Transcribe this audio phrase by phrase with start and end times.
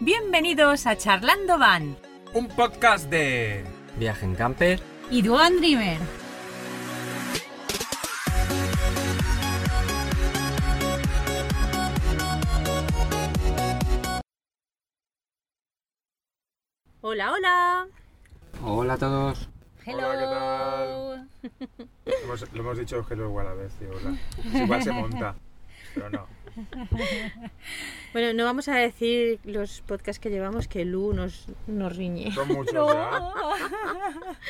[0.00, 1.96] Bienvenidos a Charlando Van
[2.34, 3.64] Un podcast de...
[3.96, 4.80] Viaje en camper.
[5.10, 5.98] y Duan Dreamer.
[17.00, 17.86] Hola, hola.
[18.62, 19.48] Hola a todos.
[19.84, 20.08] Hello.
[20.08, 21.26] Hola,
[22.24, 24.18] Hemos- lo hemos dicho hello igual a la vez, tío, hola.
[24.44, 25.34] Es igual se monta,
[25.94, 26.26] pero no.
[28.12, 32.32] Bueno, no vamos a decir los podcasts que llevamos que Lu nos, nos riñe.
[32.32, 33.32] Son muchos ya.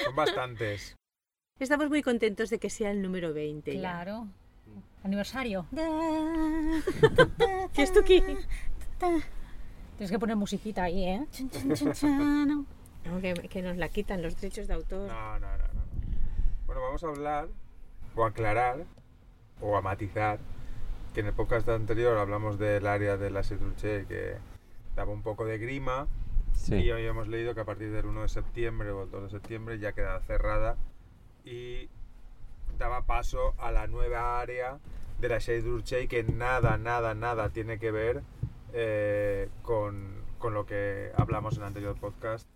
[0.04, 0.96] Son bastantes.
[1.58, 3.74] Estamos muy contentos de que sea el número 20.
[3.74, 3.80] ya.
[3.80, 4.28] Claro.
[5.02, 5.66] Aniversario.
[7.72, 8.22] ¿Qué es tu ki?
[9.96, 11.26] Tienes que poner musiquita ahí, ¿eh?
[13.04, 15.08] No, que, que nos la quitan los derechos de autor.
[15.08, 15.80] No, no, no, no.
[16.66, 17.48] Bueno, vamos a hablar,
[18.14, 18.84] o aclarar,
[19.62, 20.40] o a matizar,
[21.18, 24.36] que en el podcast anterior hablamos del área de la Sedruche que
[24.94, 26.06] daba un poco de grima,
[26.54, 26.76] Sí.
[26.76, 29.30] y hoy hemos leído que a partir del 1 de septiembre o el 2 de
[29.30, 30.76] septiembre ya queda cerrada
[31.44, 31.88] y
[32.78, 34.78] daba paso a la nueva área
[35.18, 38.22] de la Shade Durchey que nada, nada, nada tiene que ver
[38.72, 42.46] eh, con, con lo que hablamos en el anterior podcast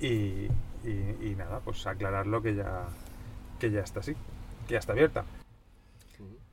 [0.00, 0.46] y,
[0.84, 2.86] y- y nada, pues aclararlo que ya,
[3.60, 4.14] que ya está así,
[4.66, 5.26] que ya está abierta.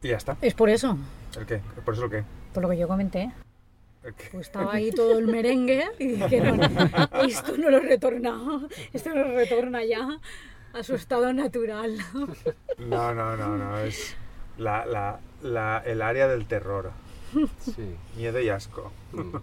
[0.02, 0.36] Y ya está.
[0.42, 0.98] Es por eso,
[1.38, 1.62] ¿El qué?
[1.84, 2.24] ¿Por eso el qué?
[2.54, 3.32] por lo que yo comenté.
[4.32, 6.60] Pues estaba ahí todo el merengue y dijeron,
[7.26, 10.20] esto no lo retorna, esto no lo retorna ya
[10.74, 11.98] a su estado natural.
[12.78, 14.16] No, no, no, no, es
[14.58, 16.92] la, la, la- el área del terror,
[17.60, 17.96] Sí.
[18.18, 18.92] miedo y asco.
[19.14, 19.38] Mm.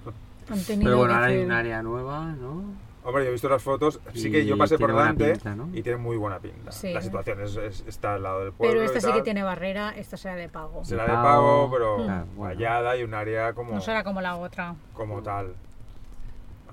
[0.67, 2.63] Pero bueno, ahora hay un área nueva, ¿no?
[3.03, 5.69] Hombre, yo he visto las fotos, sí que yo pasé por delante pinta, ¿no?
[5.73, 6.71] y tiene muy buena pinta.
[6.71, 6.93] Sí.
[6.93, 8.75] La situación es, es- está al lado del pueblo.
[8.75, 10.85] Pero y esta sí que tiene barrera, esta será de pago.
[10.85, 11.71] Será de pago.
[11.73, 12.55] pero Ah, bueno.
[12.55, 14.75] vallada y un área como, No será como la otra.
[14.93, 15.55] como tal.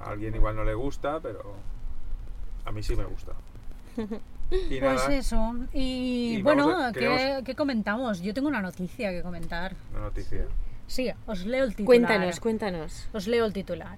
[0.02, 1.56] A alguien igual no le gusta, pero
[2.66, 3.32] a mí sí me gusta.
[4.50, 5.56] Y Pues eso.
[5.74, 8.22] Y, Y bueno, vamos a- ¿qué, queremos- qué comentamos?
[8.22, 9.76] Yo tengo una noticia que comentar.
[9.92, 10.46] una noticia.
[10.88, 11.86] Sí, os leo el titular.
[11.86, 13.10] Cuéntanos, cuéntanos.
[13.14, 13.98] Os leo el titular.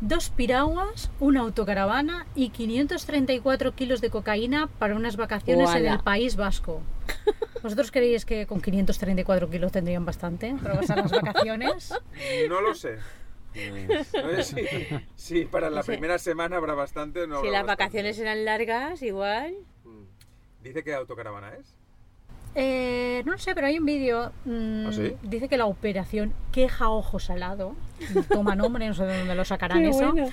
[0.00, 6.36] Dos piraguas, una autocaravana y 534 kilos de cocaína para unas vacaciones en el País
[6.36, 6.82] Vasco.
[7.62, 11.92] ¿Vosotros creéis que con 534 kilos tendrían bastante para pasar las vacaciones?
[12.48, 12.98] No lo sé.
[13.52, 15.92] Pues, No sé si, si para la sé.
[15.92, 17.82] primera semana habrá bastante no si habrá las bastante.
[17.84, 19.54] vacaciones eran largas, igual.
[20.62, 21.74] Dice que autocaravana es.
[22.60, 24.32] Eh, no lo sé, pero hay un vídeo.
[24.44, 25.12] mm, ¿Ah, sí?
[25.22, 27.76] Dice que la operación Queja Ojo Salado,
[28.28, 30.28] toma nombre, no sé de dónde lo sacarán Qué eso, bueno.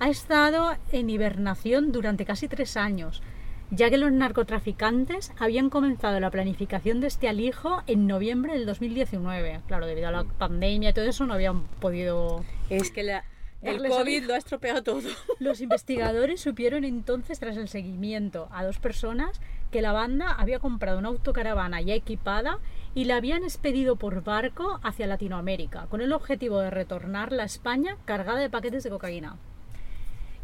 [0.00, 3.22] ha estado en hibernación durante casi tres años,
[3.70, 9.60] ya que los narcotraficantes habían comenzado la planificación de este alijo en noviembre del 2019.
[9.66, 12.42] Claro, debido a la pandemia y todo eso no habían podido...
[12.70, 13.24] Es que la-
[13.62, 15.00] el COVID lo ha estropeado todo.
[15.40, 19.40] Los investigadores supieron entonces, tras el seguimiento a dos personas,
[19.76, 22.60] que la banda había comprado una autocaravana ya equipada
[22.94, 27.98] y la habían expedido por barco hacia Latinoamérica, con el objetivo de retornarla a España
[28.06, 29.36] cargada de paquetes de cocaína.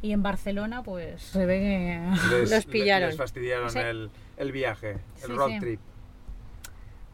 [0.02, 2.30] Y en Barcelona, pues se ve que...
[2.40, 3.08] Les, Los pillaron.
[3.08, 3.78] Les fastidiaron Sí.
[3.78, 5.60] el, el viaje, el Sí, road sí.
[5.60, 5.80] trip.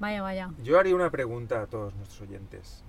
[0.00, 0.50] Vaya, vaya.
[0.64, 2.82] Yo haría una pregunta a todos nuestros oyentes.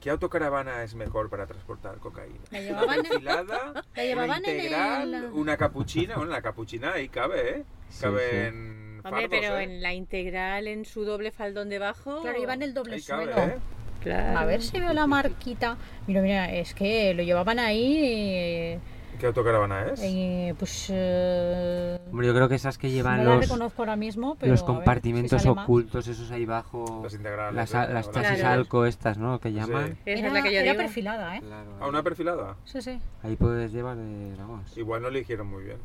[0.00, 2.38] ¿Qué autocaravana es mejor para transportar cocaína?
[2.50, 3.84] La ¿Una llevaban, perfilada?
[3.94, 5.14] la ¿Una llevaban en integral?
[5.14, 5.24] el...
[5.32, 6.16] ¿Una capuchina?
[6.16, 7.64] Bueno, la capuchina ahí cabe, ¿eh?
[7.88, 8.36] Sí, Cabe sí.
[8.36, 9.64] en Hombre, fardos, pero ¿eh?
[9.64, 12.20] en la integral, en su doble faldón debajo.
[12.22, 13.42] Claro, llevan el doble Ahí cabe, suelo.
[13.42, 13.58] ¿eh?
[14.02, 14.38] Claro.
[14.38, 15.76] A ver si veo la marquita.
[16.06, 17.98] Mira, mira, es que lo llevaban ahí...
[18.04, 18.78] eh,
[19.18, 20.00] ¿Qué autocaravana es?
[20.02, 20.86] eh, pues...
[20.90, 24.62] eh, Hombre, yo creo que esas que llevan no los, reconozco ahora mismo, pero los
[24.62, 27.00] a ver si compartimentos ocultos, esos ahí bajo.
[27.02, 27.54] Las integrales.
[27.54, 27.92] Las, ¿eh?
[27.92, 28.60] las O chasis Claro.
[28.60, 29.40] alco estas, ¿no?
[29.40, 29.98] Que llaman.
[30.06, 30.82] Esa Era, es la que yo era digo.
[30.82, 31.40] perfilada, ¿eh?
[31.40, 32.56] Claro, ¿A una perfilada?
[32.64, 33.00] Sí, sí.
[33.22, 34.76] Ahí puedes llevar, eh, vamos.
[34.78, 35.78] Igual no eligieron muy bien.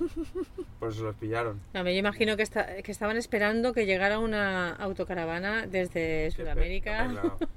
[0.80, 1.60] Por eso los pillaron.
[1.74, 7.08] No, yo imagino que, esta- que estaban esperando que llegara una autocaravana desde Sudamérica.
[7.08, 7.34] Qué pena.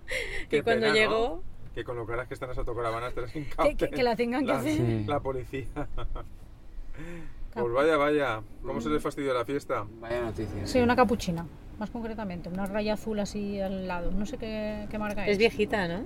[0.44, 1.44] Y Qué cuando pena, ¿no?
[1.74, 4.42] Que con lo caras que están las autocaravanas te las Que, que- que la tengan
[4.42, 4.76] que la, hacer.
[4.78, 5.06] Sí.
[5.08, 5.66] la policía.
[7.54, 8.42] pues vaya, vaya.
[8.64, 9.86] ¿Cómo se les fastidió la fiesta?
[10.00, 10.66] Vaya noticia.
[10.68, 11.46] Sí, una capuchina,
[11.80, 12.50] más concretamente.
[12.50, 14.12] Una raya azul así al lado.
[14.12, 15.32] No sé qué, qué marca es.
[15.34, 16.04] es viejita, ¿no?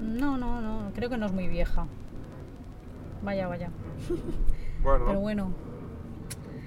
[0.00, 0.90] No, no, no.
[0.94, 1.86] Creo que no es muy vieja.
[3.22, 3.70] Vaya, vaya.
[4.80, 5.52] Bueno, Pero bueno.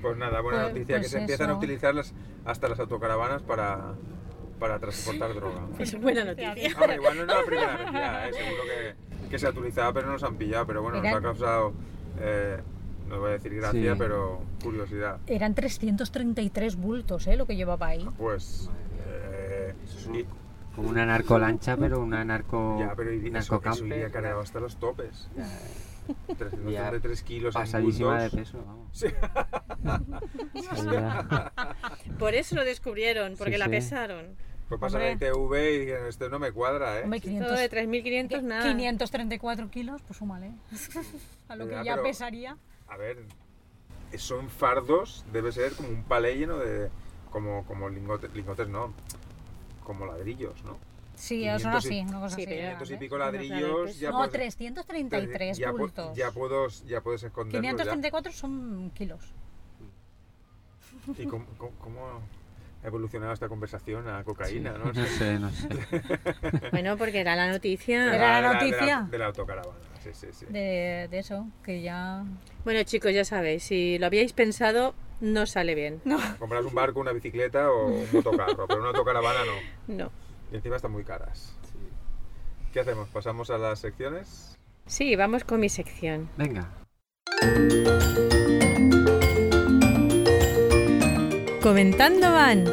[0.02, 0.96] pues nada, buena Pues- noticia.
[0.98, 2.14] pues que se empiezan a utilizar las,
[2.44, 3.94] hasta las autocaravanas para,
[4.62, 5.62] para transportar droga.
[5.80, 6.54] Es buena noticia.
[6.80, 8.34] Hombre, igual no es la primera vez ya, ¿eh?
[8.34, 10.68] seguro que, que se ha utilizado, pero no nos han pillado.
[10.68, 11.74] Pero bueno, nos ha causado,
[12.20, 12.60] eh,
[13.10, 13.98] no voy a decir gracia, Sí.
[13.98, 15.18] pero curiosidad.
[15.26, 17.36] Eran 333 bultos, ¿eh?
[17.38, 18.08] Lo que llevaba ahí.
[18.20, 18.70] Pues,
[19.08, 20.28] eh, Eso y,
[20.76, 22.78] Como una narcolancha, pero una narco.
[22.80, 25.28] Ya, pero iría- eso, eso iría cargado hasta los topes.
[25.36, 25.50] ya,
[26.38, 28.88] 333 kilos en Pasadísima de peso, vamos.
[28.92, 29.08] Sí.
[32.20, 33.72] Por eso lo descubrieron, porque Sí, la sí.
[33.72, 34.36] pesaron.
[34.80, 35.28] Pues pasan la Hombre.
[35.30, 37.04] ITV y dicen, esto no me cuadra, ¿eh?
[37.04, 38.64] Hombre, Todo 500, de 3.500 nada.
[38.72, 40.52] 534 kilos, pues súmale.
[41.50, 42.58] A lo que Ya, ya pero- pesaría.
[42.88, 43.18] A ver,
[44.18, 46.90] son fardos, debe ser como un palé lleno de...
[47.32, 48.94] Como, como lingotes, lingotes no,
[49.86, 50.78] como ladrillos, ¿no?
[51.16, 52.50] Sí, 500 son así, una cosa Sí, así.
[52.50, 52.86] pero grande.
[52.86, 56.18] 500 y pico No, ladrillos, ya No, puedes- 333 ya, bultos.
[56.18, 59.22] ya, puedo, ya puedes esconderlos 534 son kilos.
[61.18, 61.24] ya.
[61.24, 62.22] ¿Y cómo, cómo- cómo
[62.84, 64.92] evolucionado esta conversación a cocaína, no?
[64.92, 65.68] No sé, no sé.
[66.72, 68.14] Bueno, porque era la noticia.
[68.16, 68.80] Era la de noticia.
[68.80, 70.46] De la, de la autocaravana, sí, sí, sí.
[70.50, 72.24] De, de eso, que ya.
[72.64, 76.02] Bueno, chicos, ya sabéis, si lo habíais pensado, no sale bien.
[76.40, 79.96] Compras un barco, una bicicleta o un motocarro, pero una autocaravana no.
[79.96, 80.12] No.
[80.52, 81.56] Y encima están muy caras.
[82.74, 83.10] ¿Qué hacemos?
[83.10, 84.58] ¿Pasamos a las secciones?
[84.86, 86.30] Sí, vamos con mi sección.
[86.38, 86.70] Venga.
[91.72, 92.66] Comentando van.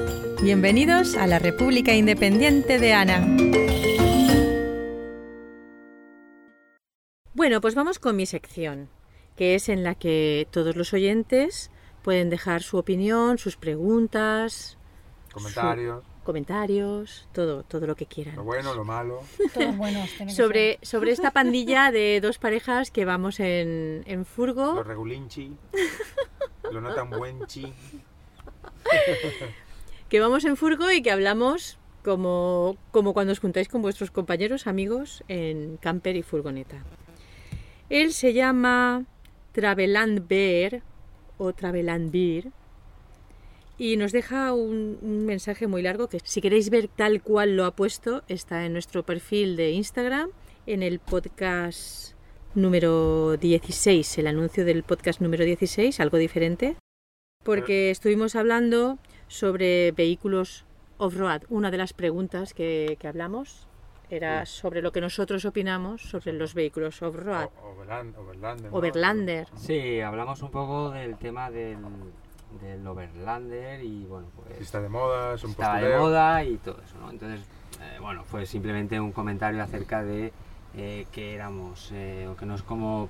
[0.42, 3.24] Bienvenidos a la República Independiente de Ana.
[7.32, 8.88] Bueno, pues vamos con mi sección,
[9.36, 11.70] que es en la que todos los oyentes
[12.02, 14.76] pueden dejar su opinión, sus preguntas,
[15.32, 18.34] Comentarios, comentarios, todo, todo lo que quieran.
[18.34, 19.20] lo bueno, lo malo.
[19.54, 20.10] Todos buenos.
[20.26, 24.82] Sobre, sobre esta pandilla de dos parejas que vamos en, en Lo furgo.
[24.82, 25.56] regulinchi,
[26.72, 27.72] lo no tan buenchi.
[30.08, 34.66] que vamos en furgo y que hablamos como, como cuando os juntáis con vuestros compañeros,
[34.66, 36.84] amigos, en camper y furgoneta.
[37.90, 39.04] Él se llama
[39.52, 40.82] Traveland Bear
[41.38, 42.14] o Traveland
[43.78, 47.64] y nos deja un, un mensaje muy largo que si queréis ver tal cual lo
[47.64, 50.30] ha puesto está en nuestro perfil de Instagram
[50.66, 52.14] en el podcast
[52.54, 56.76] número 16, el anuncio del podcast número 16, algo diferente,
[57.48, 60.66] porque estuvimos hablando sobre vehículos
[60.98, 61.44] off-road.
[61.48, 63.66] Una de las preguntas que, que hablamos
[64.10, 67.48] era sobre lo que nosotros opinamos sobre los vehículos off-road.
[67.62, 68.70] Overland, Overlander.
[68.70, 68.76] ¿no?
[68.76, 69.48] Overlander.
[69.56, 71.78] Sí, hablamos un poco del tema del,
[72.60, 76.58] del Overlander y bueno, Si pues está de moda, es un estaba de moda y
[76.58, 77.10] todo eso, ¿no?
[77.10, 77.40] Entonces,
[77.80, 80.34] eh, bueno, fue simplemente un comentario acerca de
[80.76, 83.08] eh, qué éramos, eh, o que nos como,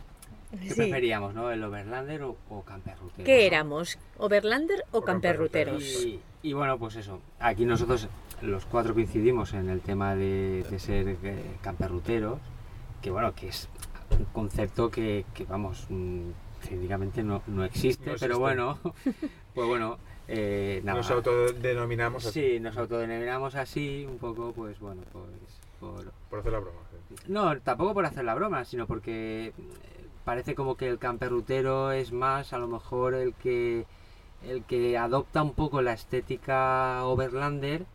[0.50, 0.74] qué Sí.
[0.74, 1.50] preferíamos, ¿no?
[1.50, 3.24] El Overlander o, o camperrutero.
[3.24, 3.46] ¿Qué ¿no?
[3.46, 3.98] éramos?
[4.18, 5.82] ¿Overlander o O camperruteros?
[5.82, 8.08] Y, y bueno, pues eso, aquí nosotros
[8.42, 12.38] los cuatro coincidimos en el tema de, de ser eh, camperruteros,
[13.02, 13.68] que bueno, que es
[14.18, 16.30] un concepto que, que, vamos, mm,
[16.68, 18.78] técnicamente no, no existe, No pero bueno,
[19.54, 19.98] pues bueno,
[20.28, 20.98] eh, nada.
[20.98, 25.24] Nos autodenominamos así, Sí, nos autodenominamos así, un poco, pues bueno, pues
[25.80, 26.78] por, por hacer la broma.
[27.08, 27.14] sí.
[27.28, 29.52] no, tampoco por hacer la broma, sino porque eh,
[30.28, 33.86] parece como que el camperrutero es más a lo mejor el que
[34.42, 37.86] el que adopta un poco la estética overlander,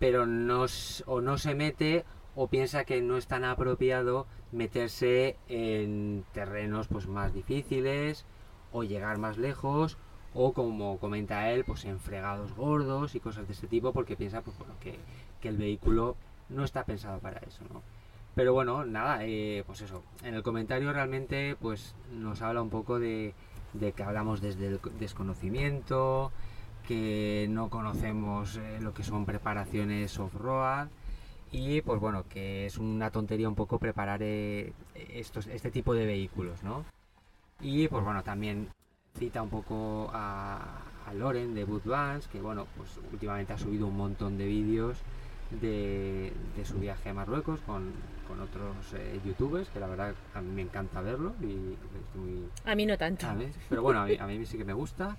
[0.00, 0.66] pero no
[1.06, 2.04] o no se mete
[2.34, 8.24] o piensa que no es tan apropiado meterse en terrenos pues más difíciles
[8.72, 9.98] o llegar más lejos
[10.34, 14.42] o como comenta él pues en fregados gordos y cosas de ese tipo porque piensa
[14.42, 14.98] pues que,
[15.40, 16.16] que el vehículo
[16.48, 17.62] no está pensado para eso.
[18.38, 20.04] Pero bueno nada eh, pues eso.
[20.22, 23.34] En el comentario realmente pues nos habla un poco de,
[23.96, 26.30] que hablamos desde el desconocimiento
[26.86, 30.86] que no conocemos eh, lo que son preparaciones off-road
[31.50, 36.06] y pues bueno que es una tontería un poco preparar eh, estos este tipo de
[36.06, 36.84] vehículos no
[37.60, 38.68] y pues bueno también
[39.18, 41.82] cita un poco a, a Loren de Boot
[42.30, 44.96] que bueno pues últimamente ha subido un montón de vídeos
[45.60, 47.92] de, de su viaje a Marruecos con,
[48.28, 52.48] con otros eh, youtubers que la verdad a mí me encanta verlo y estoy muy
[52.64, 53.26] A mí no tanto.
[53.68, 55.16] Pero bueno, a mí, a mí sí que me gusta.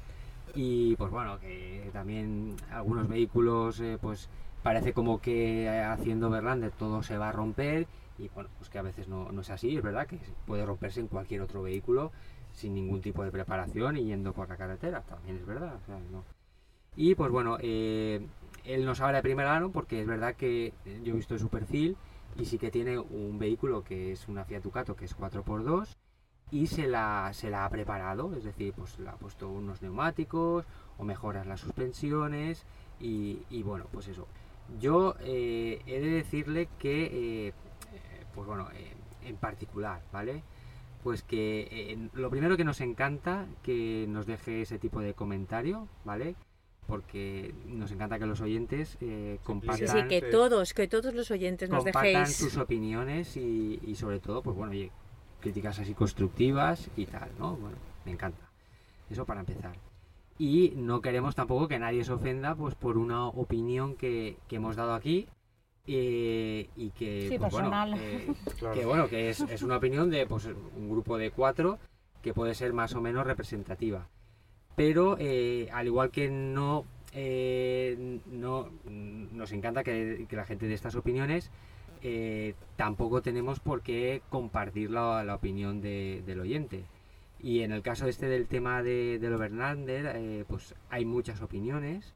[0.54, 4.30] Y pues bueno, que también algunos vehículos, eh, pues
[4.64, 7.88] parece como que haciendo Verlander todo se va a romper.
[8.18, 11.00] Y bueno, pues que a veces no, no es así, es verdad que puede romperse
[11.00, 12.12] en cualquier otro vehículo
[12.52, 15.76] sin ningún tipo de preparación y yendo por la carretera, también es verdad.
[15.82, 16.24] o sea, no.
[16.96, 18.26] Y pues bueno, eh,
[18.66, 20.74] él nos habla de primera mano porque es verdad que
[21.04, 21.96] yo he visto su perfil
[22.40, 25.98] y sí que tiene un vehículo que es una Fiat Ducato que es 4x2
[26.52, 30.66] y se la, se la ha preparado, es decir, pues le ha puesto unos neumáticos
[30.98, 32.66] o mejoras las suspensiones
[33.00, 34.28] y, y bueno, pues eso.
[34.80, 37.54] Yo eh, he de decirle que, eh, eh,
[38.34, 38.68] pues bueno,
[39.24, 40.44] en particular, ¿vale?
[41.04, 46.36] Pues que lo primero que nos encanta que nos deje ese tipo de comentario, ¿vale?
[46.90, 50.26] Porque nos encanta que los oyentes eh, compartan, sí, que Sí.
[50.32, 52.36] todos, que todos los oyentes nos compartan dejéis.
[52.36, 54.92] sus opiniones y, y sobre todo, pues bueno, oye,
[55.40, 57.56] críticas así constructivas y tal, ¿no?
[57.56, 58.50] Bueno, me encanta.
[59.10, 59.76] Eso para empezar.
[60.38, 64.76] Y no queremos tampoco que nadie se ofenda pues por una opinión que, que hemos
[64.76, 65.28] dado aquí
[65.88, 68.28] eh, y que, Sí, pues, bueno, eh,
[68.60, 68.76] Claro.
[68.76, 71.80] que bueno, que es, es una opinión de pues, un grupo de cuatro
[72.22, 74.08] que puede ser más o menos representativa.
[74.80, 80.96] Pero eh, al igual que no, eh, no nos encanta que, la gente dé estas
[80.96, 81.52] opiniones,
[82.02, 86.86] eh, tampoco tenemos por qué compartir la, la opinión de- del oyente.
[87.42, 92.16] Y en el caso este del tema de, del Overlander, pues hay muchas opiniones.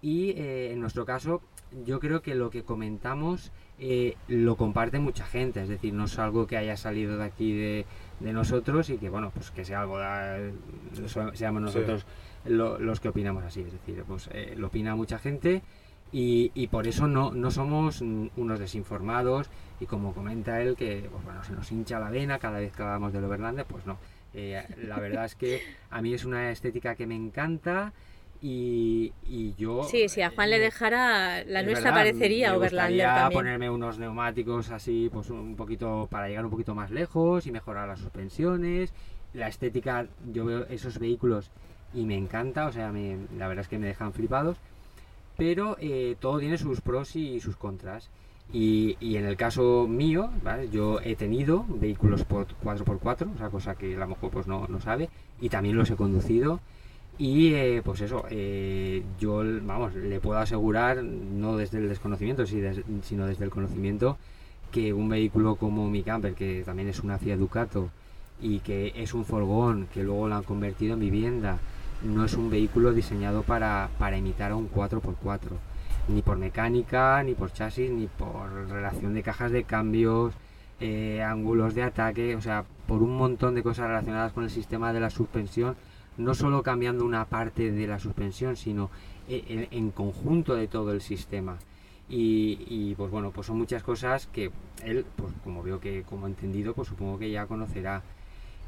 [0.00, 1.42] Y en nuestro caso,
[1.84, 5.62] yo creo que lo que comentamos eh, lo comparte mucha gente.
[5.62, 7.86] Es decir, no es algo que haya salido de aquí de,
[8.20, 10.52] de nosotros y que, bueno, pues que sea algo, de-
[11.34, 12.06] seamos nosotros
[12.44, 13.60] lo- los que opinamos así.
[13.60, 15.62] Es decir, pues eh, lo opina mucha gente
[16.10, 21.22] y, y por eso no, no somos unos desinformados y como comenta él que pues
[21.24, 23.98] bueno, se nos hincha la vena cada vez que hablamos del Overlander, pues no.
[24.34, 25.60] Eh, la verdad es que
[25.90, 27.92] a mí es una estética que me encanta
[28.40, 29.84] y, y yo...
[29.84, 33.38] Sí, si a Juan le eh, dejara, la es nuestra verdad, parecería me Overlander también.
[33.38, 37.88] ponerme unos neumáticos así, pues un poquito para llegar un poquito más lejos y mejorar
[37.88, 38.92] las suspensiones.
[39.34, 41.50] La estética, yo veo esos vehículos
[41.94, 44.56] y me encanta, o sea, me- la verdad es que me dejan flipados.
[45.36, 48.10] Pero eh, todo tiene sus pros y sus contras.
[48.52, 50.70] Y, y en el caso mío, ¿vale?
[50.70, 54.66] yo he tenido vehículos por 4x4, o sea, cosa que a lo mejor pues no,
[54.68, 56.60] no sabe, y también los he conducido.
[57.18, 62.60] Y eh, pues eso, eh, yo vamos, le puedo asegurar, no desde el desconocimiento, si
[62.60, 64.16] des- sino desde el conocimiento,
[64.70, 67.90] que un vehículo como mi camper, que también es una Fiat Ducato
[68.40, 71.58] y que es un furgón que luego lo han convertido en vivienda,
[72.04, 75.40] no es un vehículo diseñado para, para imitar a un 4x4,
[76.08, 80.34] ni por mecánica, ni por chasis, ni por relación de cajas de cambios,
[80.80, 84.92] eh, ángulos de ataque, o sea, por un montón de cosas relacionadas con el sistema
[84.92, 85.74] de la suspensión,
[86.18, 88.90] no solo cambiando una parte de la suspensión, sino
[89.28, 91.58] e- en, conjunto de todo el sistema.
[92.10, 94.50] Y, pues bueno, pues son muchas cosas que
[94.82, 98.02] él, pues como veo que como entendido, pues supongo que ya conocerá.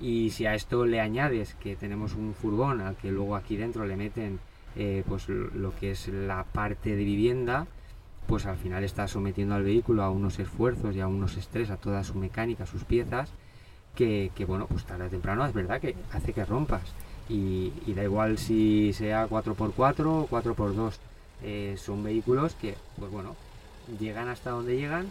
[0.01, 3.87] Y si a esto le añades que tenemos un furgón al que luego aquí dentro
[3.87, 4.41] le meten
[4.77, 7.67] eh, pues lo que es la parte de vivienda,
[8.27, 11.77] pues al final está sometiendo al vehículo a unos esfuerzos y a unos estrés, a
[11.77, 13.33] toda su mecánica, sus piezas,
[13.95, 16.95] que, que, bueno, pues tarde o temprano es verdad que hace que rompas.
[17.31, 20.95] Y, y da igual si sea 4x4 o 4x2,
[21.45, 23.37] eh, son vehículos que, pues bueno,
[24.01, 25.11] llegan hasta donde llegan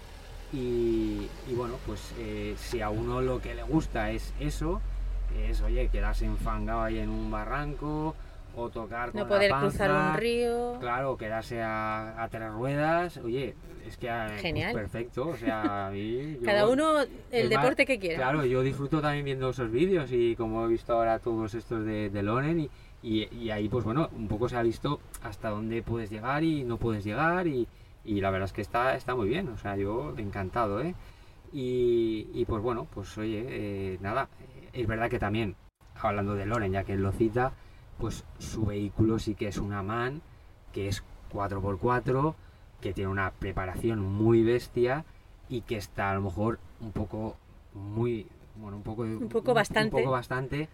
[0.52, 4.82] y, y bueno, pues eh, si a uno lo que le gusta es eso,
[5.48, 8.16] es, oye, quedarse enfangado ahí en un barranco
[8.56, 10.78] o tocar con No la poder cruzar panza, un río.
[10.80, 14.74] Claro, quedarse a, a tres ruedas, oye, es que eh, pues Genial.
[14.74, 16.36] perfecto, o sea, a mí...
[16.40, 17.00] yo- Cada uno
[17.32, 18.16] el más, deporte que quiera.
[18.18, 22.10] Claro, yo disfruto también viendo esos vídeos y como he visto ahora todos estos de,
[22.10, 22.70] de Loren y,
[23.02, 26.64] y- y ahí pues bueno, un poco se ha visto hasta dónde puedes llegar y
[26.64, 27.68] no puedes llegar y,
[28.04, 30.96] y la verdad es que está, está muy bien, o sea, yo encantado, ¿eh?
[31.52, 34.30] Y, y, pues bueno, pues oye, eh, nada,
[34.72, 35.56] es verdad que también,
[36.00, 37.54] hablando de Loren, ya que él lo cita,
[38.00, 40.22] pues su vehículo sí que es una MAN,
[40.74, 41.04] que es
[41.34, 42.34] 4x4,
[42.82, 45.06] que tiene una preparación muy bestia
[45.50, 47.36] y que está a lo mejor un poco
[47.74, 48.26] muy
[48.56, 49.96] bueno un poco un poco bastante.
[49.96, 50.70] un poco bastante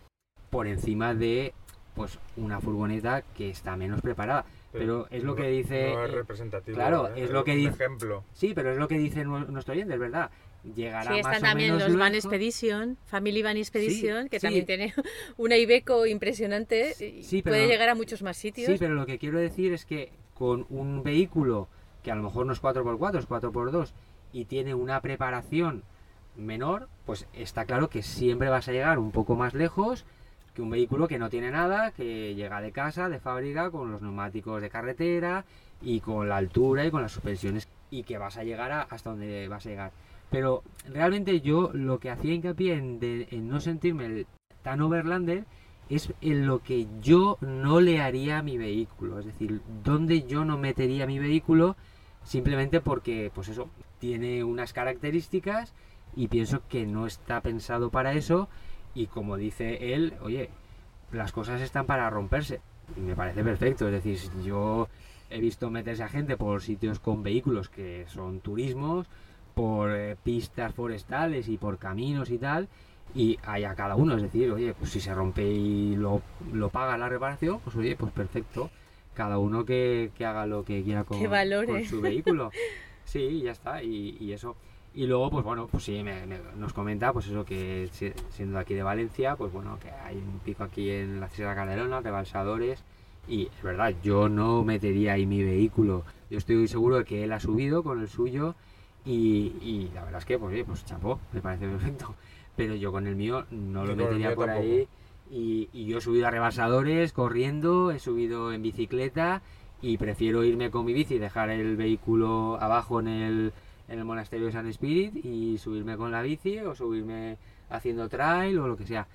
[0.49, 1.53] por encima de
[1.95, 6.11] pues una furgoneta que está menos preparada pero es lo no- que dice No es
[6.11, 6.75] eh, representativo.
[6.75, 7.23] claro, ¿eh?
[7.23, 8.23] es lo que dice- ejemplo.
[8.33, 10.29] sí pero es lo que dice nu- nuestro oyente es verdad
[10.75, 12.15] llegará Sí, más están o también menos los Van.
[12.15, 14.47] Expedition, Family Van Expedition, que sí.
[14.47, 14.93] también tiene
[15.37, 18.71] una Ibeco impresionante y puede llegar a muchos más sitios.
[18.71, 21.67] Sí, pero lo que quiero decir es que con un vehículo
[22.03, 23.91] que a lo mejor no es 4x4, es 4x2
[24.33, 25.83] y tiene una preparación
[26.35, 30.05] menor, pues está claro que siempre vas a llegar un poco más lejos
[30.53, 34.01] que un vehículo que no tiene nada, que llega de casa, de fábrica, con los
[34.01, 35.43] neumáticos de carretera
[35.81, 39.09] y con la altura y con las suspensiones y que vas a llegar a- hasta
[39.09, 39.91] donde vas a llegar.
[40.29, 44.25] Pero realmente yo lo que hacía hincapié en, en no sentirme
[44.63, 45.45] tan overlander
[45.89, 50.43] es en lo que yo no le haría a mi vehículo, es decir, donde yo
[50.43, 51.75] no metería mi vehículo
[52.23, 55.73] simplemente porque, pues eso, tiene unas características
[56.15, 58.49] y pienso que no está pensado para eso.
[58.93, 60.49] Y como dice él, oye,
[61.11, 62.61] las cosas están para romperse.
[62.97, 64.87] Y me parece perfecto, es decir, yo
[65.29, 69.07] he visto meterse a gente por sitios con vehículos que son turismos,
[69.55, 72.67] por eh, pistas forestales y por caminos y tal,
[73.15, 76.21] y hay a cada uno, es decir, oye, pues si se rompe y lo,
[76.53, 78.69] lo paga la reparación, pues oye, pues perfecto.
[79.13, 81.17] cada uno que, que haga lo que quiera con,
[81.85, 82.51] su vehículo.
[83.05, 84.57] Sí, ya está, y, y eso.
[84.93, 88.59] Y luego, pues bueno, pues sí, me- me- nos comenta, pues eso, que si- siendo
[88.59, 92.11] aquí de Valencia, pues bueno, que hay un pico aquí en la Sierra Calderona, de
[92.11, 92.83] balsadores,
[93.27, 96.03] y es verdad, yo no metería ahí mi vehículo.
[96.29, 98.55] Yo estoy seguro de que él ha subido con el suyo,
[99.05, 102.15] y, y la verdad es que, pues, oye, pues chapó, me parece perfecto.
[102.55, 104.67] Pero yo con el mío no lo metería por tampoco.
[104.67, 104.87] ahí.
[105.29, 109.41] Y, y yo he subido a rebasadores corriendo, he subido en bicicleta
[109.81, 113.53] y prefiero irme con mi bici, dejar el vehículo abajo en el,
[113.87, 117.37] en el monasterio de San Spirit y subirme con la bici o subirme
[117.69, 119.07] haciendo trail o lo que sea.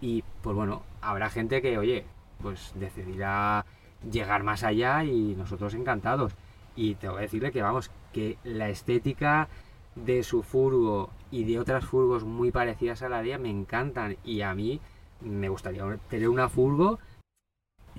[0.00, 2.04] Y pues bueno, habrá gente que, oye,
[2.40, 3.66] pues decidirá
[4.10, 6.32] llegar más allá y nosotros encantados.
[6.76, 9.48] Y tengo que decirle que vamos, que la estética
[9.94, 14.16] de su furgo y de otras furgos muy parecidas a la de ella me encantan
[14.24, 14.80] y a mí
[15.20, 16.98] me gustaría tener una furgo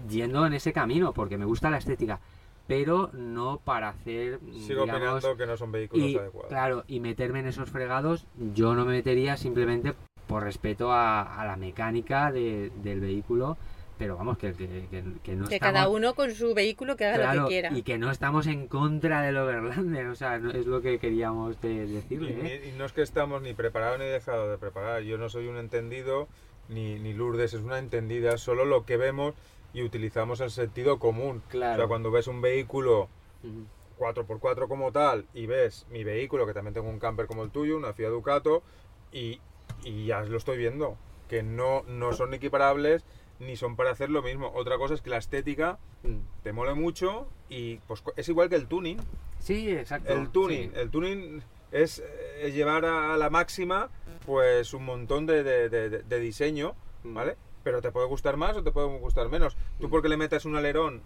[0.09, 2.19] yendo en ese camino porque me gusta la estética
[2.67, 6.49] pero no para hacer Sigo digamos, opinando que no son vehículos y adecuados.
[6.49, 9.93] claro y meterme en esos fregados yo no me metería simplemente
[10.27, 13.57] por respeto a, a la mecánica de- del vehículo
[14.01, 17.05] pero vamos que, que, que- que no Que estamos- cada uno con su vehículo que
[17.05, 17.69] haga lo Claro, que quiera.
[17.71, 21.61] y que no estamos en contra del Overlander, o sea, no- es lo que queríamos
[21.61, 22.39] de- Y, decirle.
[22.41, 22.69] ¿eh?
[22.73, 25.03] y no es que estamos ni preparados ni dejado de preparar.
[25.03, 26.27] Yo no soy un entendido,
[26.67, 29.35] ni, ni Lourdes es una entendida, solo lo que vemos
[29.71, 31.43] y utilizamos el sentido común.
[31.45, 31.77] O Claro.
[31.83, 33.07] sea, cuando ves un vehículo
[33.43, 33.65] Ujú.
[33.99, 37.77] 4x4 como tal y ves mi vehículo, que también tengo un camper como el tuyo,
[37.77, 38.63] una Fiat Ducato,
[39.11, 39.39] y,
[39.83, 40.97] y ya lo estoy viendo,
[41.29, 43.05] que no, no son equiparables
[43.41, 44.51] ni son para hacer lo mismo.
[44.55, 46.17] Otra cosa es que la estética Mm.
[46.43, 48.97] te mole mucho y pues es igual que el tuning.
[49.39, 50.13] Sí, exacto.
[50.13, 50.79] El tuning, sí.
[50.79, 52.01] el tuning es
[52.39, 53.89] eh, llevar a la máxima
[54.25, 57.13] pues un montón de, de- de- de- de diseño, Mm.
[57.13, 57.37] ¿vale?
[57.63, 59.55] Pero te puede gustar más o te puede gustar menos.
[59.79, 59.91] Tú Mm.
[59.91, 61.01] porque le metas un alerón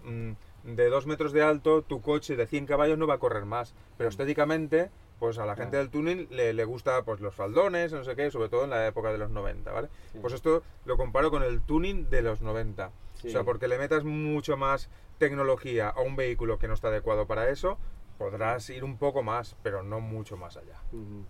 [0.64, 3.74] de 2 metros de alto, tu coche de 100 caballos no va a correr más.
[3.96, 8.04] Pero estéticamente, pues a la gente del tuning le, le gusta pues los faldones, no
[8.04, 9.88] sé qué, sobre todo en la época de los 90, ¿vale?
[10.12, 10.18] Sí.
[10.20, 12.90] Pues esto lo comparo con el tuning de los 90.
[13.14, 13.28] Sí.
[13.28, 17.26] O sea, porque le metas mucho más tecnología a un vehículo que no está adecuado
[17.26, 17.78] para eso,
[18.18, 20.80] podrás ir un poco más, pero no mucho más allá.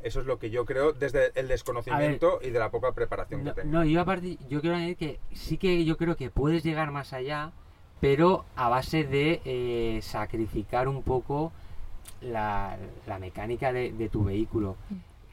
[0.03, 3.55] Eso es lo que yo creo desde el desconocimiento y de la poca preparación No,
[3.55, 3.73] que tengo.
[3.79, 7.13] no, yo aparte, yo quiero añadir que sí que yo creo que puedes llegar más
[7.13, 7.53] allá,
[8.01, 11.53] pero a base de eh, sacrificar un poco
[12.21, 12.77] la,
[13.07, 14.77] la mecánica de, de tu vehículo.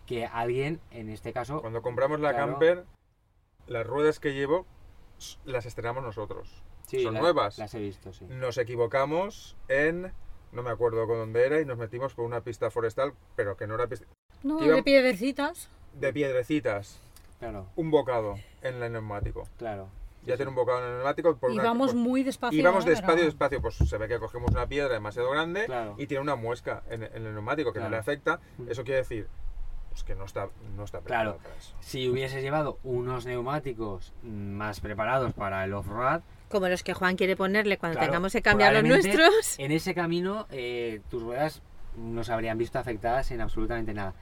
[0.06, 2.52] Que alguien, en este caso, Cuando compramos la Claro.
[2.52, 2.86] camper,
[3.68, 4.66] las ruedas que llevo
[5.46, 6.62] las estrenamos nosotros.
[6.88, 7.58] sí, son la- nuevas.
[7.58, 8.26] Las he visto, sí.
[8.28, 10.12] Nos equivocamos en,
[10.52, 13.66] no me acuerdo con dónde era, y nos metimos por una pista forestal, pero que
[13.66, 14.06] no era pista,
[14.44, 15.70] No, Iba- de piedrecitas.
[15.94, 17.00] de piedrecitas,
[17.40, 19.48] Claro, un bocado en el neumático.
[19.58, 19.88] claro.
[20.26, 21.36] Ya tiene un bocado en el neumático.
[21.38, 22.60] Por Y una- vamos por- muy despacio.
[22.60, 23.62] Y vamos despacio, Pero- despacio.
[23.62, 25.96] Pues se ve que cogemos una piedra demasiado grande Claro.
[25.98, 27.92] y tiene una muesca en, en el neumático que no Claro.
[27.92, 28.40] le afecta.
[28.58, 28.70] Mm.
[28.70, 29.28] Eso quiere decir
[29.90, 31.44] pues que no está, no está preparado Claro.
[31.44, 31.76] para eso.
[31.82, 37.36] Si hubieses llevado unos neumáticos más preparados para el off-road, Como los que Juan quiere
[37.36, 39.60] ponerle cuando Claro, tengamos que cambiar los nuestros.
[39.60, 41.62] En ese camino, eh, tus ruedas
[41.96, 44.16] no se habrían visto afectadas en absolutamente nada.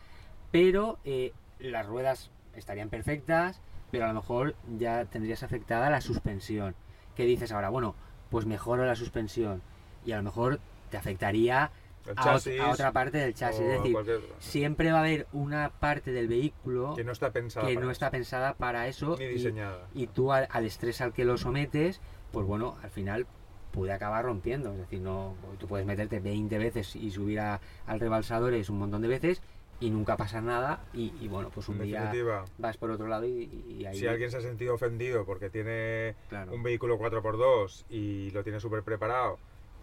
[0.52, 3.62] Pero eh, las ruedas estarían perfectas,
[3.92, 6.76] pero a lo mejor ya tendrías afectada la suspensión.
[7.16, 7.70] ¿Qué dices ahora?
[7.70, 7.96] Bueno,
[8.30, 9.62] pues mejoro la suspensión.
[10.06, 13.62] Y a lo mejor te afectaría a, ot- chasis a otra parte del chasis.
[13.62, 17.68] Es decir, cualquier- siempre va a haber una parte del vehículo que no está pensada
[17.68, 19.18] que para no eso, está pensada para eso.
[19.20, 19.88] ni y- diseñada.
[19.94, 22.02] y tú al, al estrés al que lo sometes,
[22.32, 23.28] pues bueno, al final
[23.72, 24.72] puede acabar rompiendo.
[24.72, 28.80] Es decir, no tú puedes meterte 20 veces y subir a- al rebalsador es un
[28.80, 29.42] montón de veces
[29.82, 33.08] y nunca pasa nada y, y bueno, pues un en día definitiva, vas por otro
[33.08, 33.98] lado y, y ahí...
[33.98, 36.54] si alguien se ha sentido ofendido porque tiene Claro.
[36.54, 39.38] un vehículo 4x2 y lo tiene súper preparado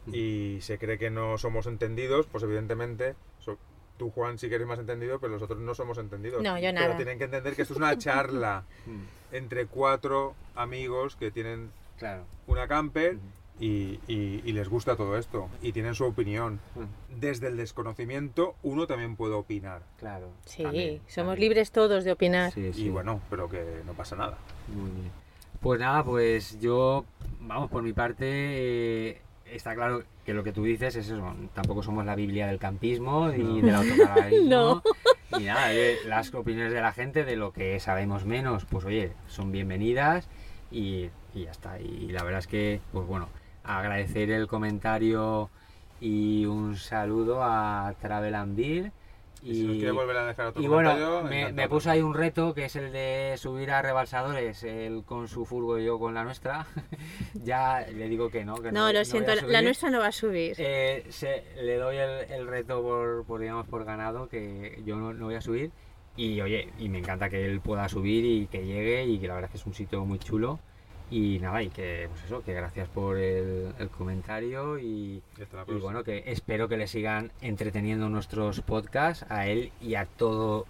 [0.07, 0.15] Mm.
[0.15, 3.59] y se cree que no somos entendidos, pues evidentemente so-
[3.99, 6.41] tú Juan sí que eres más entendido, pero los otros no somos entendidos.
[6.43, 6.97] No, yo Pero nada.
[6.97, 12.25] tienen que entender que esto es una charla Mm, entre cuatro amigos que tienen Claro.
[12.47, 13.19] una camper.
[13.61, 16.61] Y, y- y les gusta todo esto y tienen su opinión.
[16.75, 19.83] Mm, Desde el desconocimiento uno también puede opinar.
[19.99, 20.29] Claro.
[20.45, 21.41] Sí, también, somos también.
[21.41, 22.53] libres todos de opinar.
[22.53, 22.85] Sí, sí.
[22.87, 24.39] Y bueno, pero que no pasa nada.
[24.69, 25.11] Muy bien.
[25.61, 27.05] Pues nada, pues yo,
[27.41, 31.83] vamos, por mi parte, eh, está claro que lo que tú dices es eso, tampoco
[31.83, 34.49] somos la Biblia del campismo ni del autocaravanismo.
[35.31, 35.39] No.
[35.39, 39.13] Ni nada, eh, las opiniones de la gente de lo que sabemos menos, pues oye,
[39.27, 40.27] son bienvenidas
[40.71, 41.79] y, y ya está.
[41.81, 43.29] Y la verdad es que, pues bueno,
[43.77, 45.51] agradecer el comentario
[46.01, 48.93] y un saludo a Travel and Beer
[49.43, 52.01] Y, si nos quiere volver a dejar otro y bueno, comentario, me, me puso ahí
[52.01, 55.99] un reto que es el de subir a rebalsadores, él con su furgo y yo
[55.99, 56.67] con la nuestra.
[57.45, 58.87] ya le digo que no, que no.
[58.87, 60.55] No, lo siento, la- nuestra no va a subir.
[60.59, 65.13] Eh, se- le doy el, el reto por, por, digamos, por ganado, que yo no,
[65.13, 65.71] no voy a subir.
[66.17, 69.35] Y oye, y me encanta que él pueda subir y que llegue y que la
[69.35, 70.59] verdad es que es un sitio muy chulo.
[71.11, 75.23] Y nada, y que pues eso, que gracias por el, el comentario y,
[75.81, 80.67] bueno, que espero que le sigan entreteniendo nuestros podcasts a él y a todo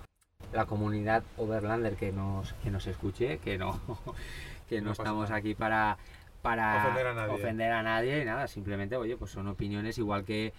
[0.52, 3.80] la comunidad Overlander que nos, que nos escuche, que no,
[4.68, 5.40] que no, estamos nada.
[5.40, 5.98] aquí para,
[6.40, 7.34] para Ofender a nadie.
[7.34, 10.52] ofender a nadie y nada, simplemente, oye, pues son opiniones igual que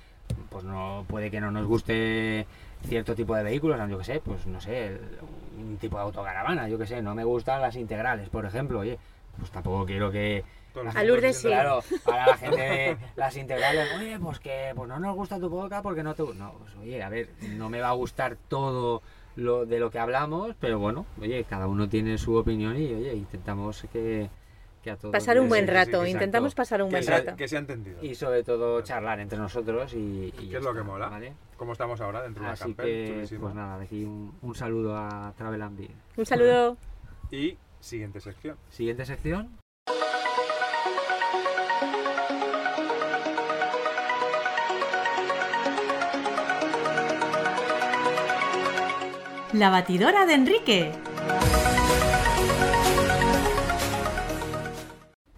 [0.50, 2.46] pues no puede que no nos guste
[2.86, 5.00] cierto tipo de vehículos, yo que sé, pues no sé,
[5.58, 9.00] un tipo de autocaravana, yo que sé, no me gustan las integrales, por ejemplo, oye,
[9.39, 10.43] pues tampoco quiero que
[10.93, 11.47] A Lourdes sí.
[11.47, 15.49] Claro, para la gente de las integrales, oye, pues que pues no nos gusta tu
[15.49, 16.36] podcast porque no te gu-".
[16.36, 19.02] No, pues oye, a ver, no me va a gustar todo
[19.36, 23.13] lo de lo que hablamos, pero bueno, oye, cada uno tiene su opinión y oye,
[23.13, 24.30] intentamos que,
[24.84, 25.12] que a todos.
[25.13, 27.36] Pasar un buen sí, rato, intentamos pasar un que buen rato.
[27.36, 28.04] que se ha entendido.
[28.04, 30.34] Y sobre todo charlar entre nosotros y.
[30.39, 31.08] y ¿Qué es lo que mola?
[31.10, 31.34] ¿vale?
[31.58, 32.86] ¿Cómo estamos ahora dentro de Así camper?
[32.86, 35.91] que, pues nada, de aquí un, un saludo a Travel and Beer.
[36.17, 36.78] Un saludo.
[37.32, 38.58] Y siguiente sección.
[38.70, 39.58] Siguiente sección.
[49.54, 50.92] La batidora de Enrique.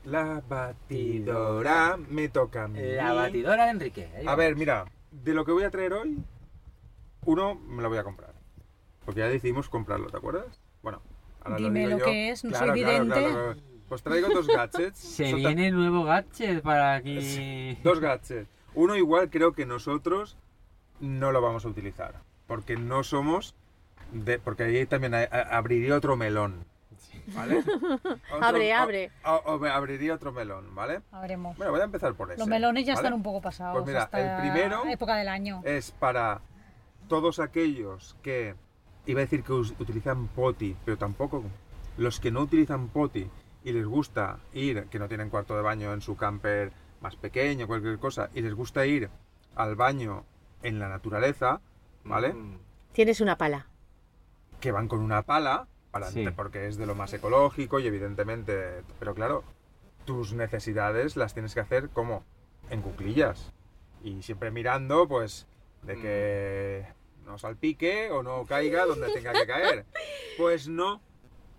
[0.03, 2.79] La batidora me toca a mí.
[2.81, 4.09] La batidora de Enrique.
[4.27, 6.17] A ver, mira, de lo que voy a traer hoy,
[7.25, 8.33] uno me lo voy a comprar.
[9.05, 10.59] Porque ya decidimos comprarlo, ¿te acuerdas?
[10.83, 11.01] Bueno,
[11.43, 13.19] ahora Dime lo que es, no Claro, soy claro, vidente.
[13.29, 13.71] claro, claro.
[13.89, 14.97] Pues traigo dos gadgets.
[14.99, 17.77] Se Son viene nuevo gadget para aquí.
[17.83, 18.47] Dos gadgets.
[18.73, 20.37] Uno igual creo que nosotros
[21.01, 22.15] no lo vamos a utilizar.
[22.47, 23.53] Porque no somos...
[24.13, 26.65] De, porque ahí también a- abriría otro melón.
[27.35, 27.59] ¿Vale?
[28.31, 29.11] Otro- Abre, abre.
[29.25, 31.01] o- o- abriría otro melón, ¿vale?
[31.11, 31.55] Habremos.
[31.57, 32.39] Bueno, voy a empezar por ese.
[32.39, 33.03] Los melones ya ¿vale?
[33.07, 33.73] están un poco pasados.
[33.75, 35.61] Pues mira, hasta el primero- época del año.
[35.65, 36.41] es para
[37.07, 38.55] todos aquellos que
[39.05, 41.43] iba a decir que utilizan poti, pero tampoco
[41.97, 43.27] los que no utilizan poti
[43.63, 47.67] y les gusta ir, que no tienen cuarto de baño en su camper más pequeño,
[47.67, 49.09] cualquier cosa, y les gusta ir
[49.55, 50.23] al baño
[50.63, 51.61] en la naturaleza,
[52.03, 52.33] ¿vale?
[52.33, 52.57] Mm.
[52.93, 53.67] Tienes una pala.
[54.59, 56.25] Que van con una pala, para Sí.
[56.35, 59.43] porque es de lo más ecológico y evidentemente, pero claro,
[60.05, 62.23] tus necesidades las tienes que hacer como
[62.69, 63.51] en cuclillas
[64.03, 65.47] y siempre mirando, pues,
[65.83, 66.85] de que
[67.31, 69.85] no salpique o no caiga donde tenga que caer.
[70.37, 71.01] Pues no,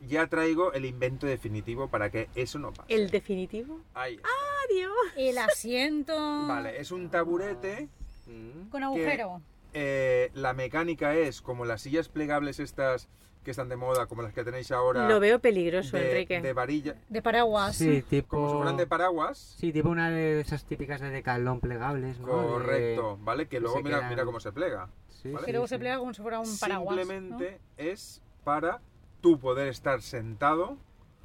[0.07, 2.93] ya traigo el invento definitivo para que eso no pase.
[2.95, 3.81] ¿El definitivo?
[3.95, 4.29] Ahí está.
[4.69, 4.93] Adiós.
[5.17, 6.15] El asiento
[6.47, 7.89] Vale, es un taburete.
[8.27, 8.69] Mm.
[8.71, 9.41] con agujero.
[9.75, 13.09] eh, la mecánica es como las sillas plegables estas
[13.43, 15.09] que están de moda, como las que tenéis ahora.
[15.09, 16.41] Lo veo peligroso, de, Enrique.
[16.41, 17.75] de varilla, De paraguas.
[17.75, 18.37] Sí, tipo.
[18.37, 19.57] como si fueran de paraguas.
[19.59, 22.29] Sí, tipo una de esas típicas de decalón plegables, ¿no?
[22.29, 23.45] Correcto, De- ¿vale?
[23.47, 24.89] Que que luego mira, quedan- mira cómo se plega.
[25.23, 25.47] Sí, ¿Vale?
[25.47, 25.75] Que luego sí.
[25.75, 26.97] se plega como si fuera un paraguas.
[26.97, 27.03] ¿no?
[27.05, 28.81] Simplemente es para
[29.21, 30.77] tú poder estar sentado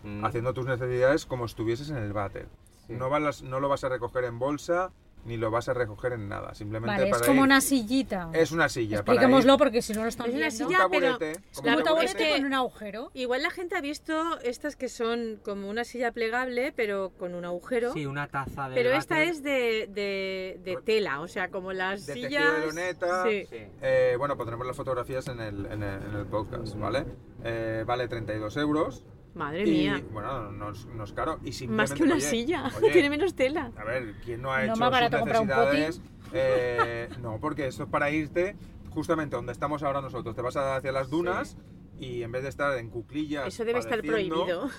[0.03, 0.23] Mm.
[0.23, 2.47] haciendo tus necesidades como estuvieses en el váter.
[2.85, 2.93] Sí.
[2.93, 4.91] No, vas, no lo vas a recoger en bolsa
[5.27, 6.55] ni lo vas a recoger en nada.
[6.55, 8.29] Simplemente Vale, para es como ir- una sillita.
[8.33, 9.03] Es una silla.
[9.03, 10.65] para Expliquémoslo ir- porque si no lo están Es una viendo.
[10.65, 11.31] un silla, pero- taburete.
[11.51, 13.11] Es como como un taburete es que- con un agujero.
[13.13, 17.45] Igual la gente ha visto estas que son como una silla plegable, pero con un
[17.45, 17.93] agujero.
[17.93, 18.75] Sí, una taza de.
[18.75, 22.59] pero esta es de, de, de tela, o sea, como las De tejido sillas.
[22.61, 23.23] de loneta.
[23.27, 23.45] Sí.
[23.49, 23.57] Sí.
[23.81, 27.05] Eh, bueno, pondremos las fotografías en el, en el, en el podcast, ¿vale?
[27.43, 29.03] Eh, vale 32 euros.
[29.37, 30.03] Madre y, mía.
[30.11, 31.39] bueno, no es, no es caro.
[31.43, 32.71] Y Más que una oye, silla.
[32.81, 33.71] oye, Tiene menos tela.
[33.77, 36.01] A ver, ¿quién no ha No hecho es más barato sus comprar un necesidades?
[36.33, 38.55] Eh, no, porque esto es para irte
[38.89, 40.35] justamente donde estamos ahora nosotros.
[40.35, 41.55] Te vas hacia las dunas
[41.99, 44.69] y en vez de estar en cuclillas Eso debe estar prohibido.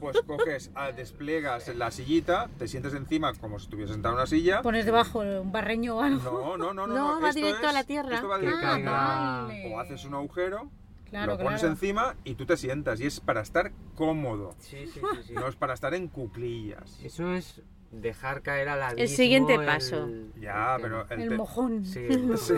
[0.00, 4.26] Pues coges, ah, despliegas la sillita, te sientes encima como si estuvieses sentado en una
[4.26, 4.62] silla.
[4.62, 6.56] Pones debajo un barreño o algo.
[6.56, 6.94] No, no, no, no.
[6.94, 8.14] No, va esto directo a la tierra.
[8.14, 9.74] Esto va directo a la vale.
[9.74, 10.70] O haces un agujero,
[11.10, 11.74] Claro, lo pones claro.
[11.74, 13.00] encima y tú te sientas.
[13.00, 14.54] Y es para estar cómodo.
[14.58, 15.32] Sí, sí, sí, sí.
[15.34, 16.98] No es para estar en cuclillas.
[17.02, 20.08] Eso es dejar caer al abismo El siguiente paso.
[20.40, 21.84] Ya, el pero el, El te- mojón.
[21.84, 22.54] Sí, Sí.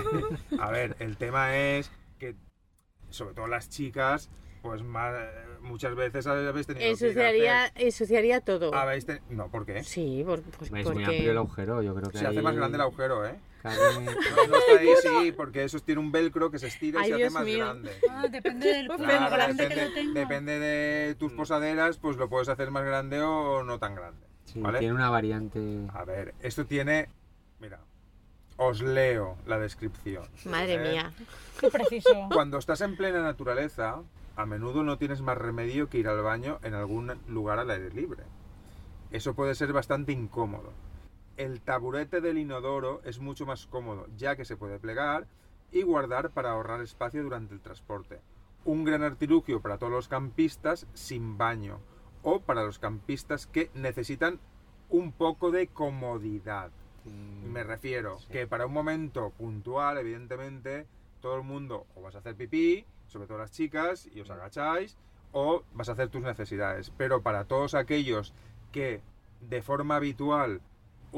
[0.59, 2.35] A ver, el tema es que,
[3.11, 4.31] sobre todo las chicas,
[4.63, 5.15] pues más,
[5.61, 8.73] muchas veces habéis tenido que Ensuciaría, ensuciaría todo.
[9.07, 9.85] ten- No, ¿por qué?
[9.85, 11.05] Sí, por- pues es muy porque...
[11.05, 13.35] amplio el agujero, yo creo que Se hace más grande el agujero, ¿eh?
[13.63, 17.05] Cabe- No, no está ahí, sí, porque eso tiene un velcro que se estira y
[17.05, 17.59] Ay, se Dios hace más mío.
[17.65, 17.93] grande.
[18.11, 20.21] Ah, depende del Claro, grande que lo tenga.
[20.21, 24.27] depende de tus posaderas, pues lo puedes hacer más grande o no tan grande.
[24.45, 24.79] Sí, ¿Vale?
[24.79, 25.61] tiene una variante.
[25.93, 27.09] A ver, esto tiene,
[27.61, 27.81] mira,
[28.57, 30.25] os leo la descripción.
[30.47, 30.91] Madre ¿eh?
[30.91, 31.13] mía.
[31.61, 32.11] Qué preciso.
[32.33, 34.01] Cuando estás en plena naturaleza,
[34.37, 37.91] a menudo no tienes más remedio que ir al baño en algún lugar al aire
[37.91, 38.23] libre.
[39.11, 40.73] Eso puede ser bastante incómodo.
[41.39, 45.27] El taburete del inodoro es mucho más cómodo, ya que se puede plegar
[45.71, 48.21] y guardar para ahorrar espacio durante el transporte.
[48.65, 51.79] Un gran artilugio para todos los campistas sin baño
[52.25, 54.41] o para los campistas que necesitan
[54.91, 56.73] un poco de comodidad.
[57.05, 58.27] Mm, Me refiero Sí.
[58.33, 60.87] que para un momento puntual, evidentemente,
[61.21, 64.99] todo el mundo o vas a hacer pipí, sobre todo las chicas, y os agacháis,
[65.33, 66.91] o vas a hacer tus necesidades.
[66.99, 68.35] Pero para todos aquellos
[68.73, 69.01] que
[69.41, 70.61] de forma habitual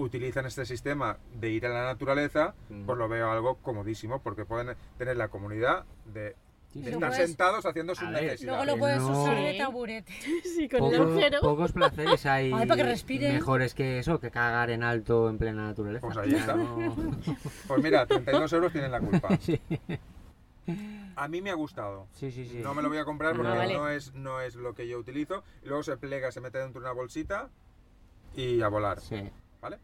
[0.01, 2.55] utilizan este sistema de ir a la naturaleza,
[2.87, 6.35] pues lo veo algo comodísimo, porque pueden tener la comunidad de
[6.73, 8.45] Sí, puedes- sentados haciendo sus necesidades.
[8.45, 10.13] Luego lo puedes no- usar de taburete.
[10.45, 11.41] Sí, con el Pocos, agujero.
[11.41, 15.67] pocos placeres hay Ay, para que mejores que eso, que cagar en alto en plena
[15.67, 16.07] naturaleza.
[16.07, 16.55] Pues ahí está.
[16.55, 16.77] No-
[17.67, 19.37] Pues mira, 32 euros tienen la culpa.
[19.41, 19.61] sí,
[21.17, 22.07] A mí me ha gustado.
[22.13, 22.47] sí, sí.
[22.47, 22.59] sí.
[22.63, 23.75] No me lo voy a comprar porque vale.
[23.75, 25.43] no, es, no es lo que yo utilizo.
[25.65, 27.49] Y luego se plega, se mete dentro de una bolsita
[28.37, 29.01] y a volar.
[29.01, 29.29] Sí.
[29.61, 29.79] ¿Vale?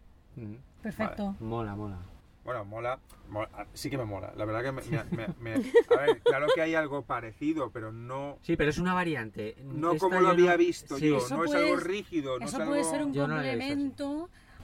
[0.83, 1.35] Perfecto.
[1.41, 1.99] Mola, mola.
[2.45, 4.33] Bueno, mola, mola, ah, Sí que me mola.
[4.37, 7.91] La verdad que me, me- me- me- A ver, claro que hay algo parecido, pero
[7.91, 8.39] no...
[8.43, 9.57] Sí, pero es una variante.
[9.65, 11.19] No Esta como lo había no- visto Sí, yo.
[11.19, 12.39] Eso no es puede- algo rígido.
[12.39, 12.91] No Eso es puede algo...
[12.93, 13.35] ser un Yo no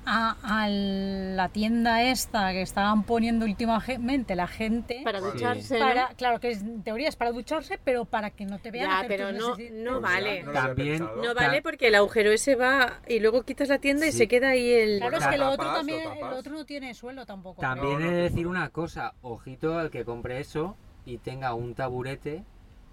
[0.05, 5.01] a, a la tienda esta que estaban poniendo últimamente la gente.
[5.05, 5.79] Para ducharse.
[5.79, 5.87] ¿no?
[5.87, 9.03] para- claro que es, en teoría es para ducharse, pero para que no te vean.
[9.03, 10.43] Ya, pero no- vale.
[10.43, 14.29] No También- vale porque el agujero ese va y luego quitas la tienda y se
[14.29, 14.99] queda ahí el...
[14.99, 17.61] Claro, es que lo otro también, el otro no tiene suelo tampoco.
[17.61, 19.15] También No, he de decir una cosa.
[19.23, 22.45] Ojito al que compre eso y tenga un taburete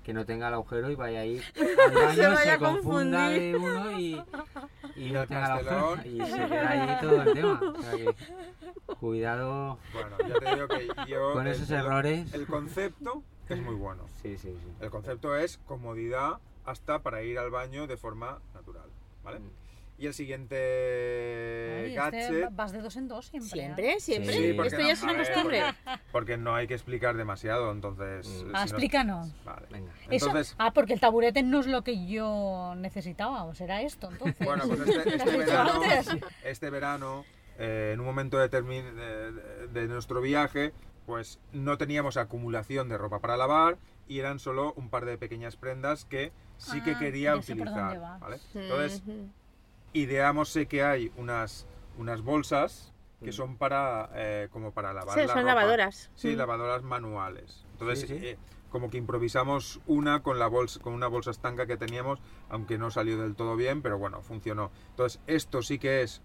[0.09, 1.39] que no tenga el agujero y vaya ahí
[1.87, 3.51] al baño, Se vaya a confunda confundir.
[3.51, 4.23] de uno y,
[4.95, 7.61] y no tenga el agujero y se queda ahí todo el tema.
[7.77, 8.15] O sea que,
[8.99, 11.33] cuidado Bueno, ya te digo que yo...
[11.33, 12.33] con el- esos el- errores.
[12.33, 14.05] El concepto es muy bueno.
[14.23, 14.71] Sí, sí, sí.
[14.81, 18.89] El concepto es comodidad hasta para ir al baño de forma natural.
[19.23, 19.41] ¿Vale?
[19.41, 19.51] Mm.
[19.99, 20.55] Y el siguiente
[21.83, 23.59] Ay, este gadget, vas de dos en dos siempre.
[23.59, 23.99] ¿eh?
[23.99, 24.33] Siempre, siempre.
[24.33, 25.61] Sí, porque Esto no- ya es una costumbre.
[26.13, 28.25] porque no hay que explicar demasiado, entonces...
[28.25, 28.31] Mm.
[28.31, 29.43] si Ah, no- explícanos.
[29.43, 29.67] Vale.
[29.69, 29.91] Venga.
[30.09, 34.09] Eso- Entonces, ah, porque el taburete no es lo que yo necesitaba, o será esto
[34.09, 34.45] entonces.
[34.47, 35.81] bueno, pues este, ¿Lo has este verano,
[36.45, 37.25] este verano
[37.57, 40.71] eh, en un momento determin- de, de- de nuestro viaje,
[41.05, 45.57] pues no teníamos acumulación de ropa para lavar y eran solo un par de pequeñas
[45.57, 47.99] prendas que sí que Ah, quería utilizar.
[48.21, 48.37] ¿vale?
[48.53, 49.03] Entonces.
[49.93, 53.33] Ideamos sé que hay unas, unas bolsas que Mm.
[53.33, 55.55] son para eh, como para lavar Sí, la son ropa.
[55.55, 56.11] lavadoras.
[56.15, 56.37] Sí, Mm.
[56.37, 57.65] lavadoras manuales.
[57.73, 58.25] Entonces, Sí, sí.
[58.25, 58.37] eh,
[58.69, 62.91] como que improvisamos una con la bolsa, con una bolsa estanca que teníamos, aunque no
[62.91, 64.71] salió del todo bien, pero bueno, funcionó.
[64.91, 66.21] Entonces, esto sí que es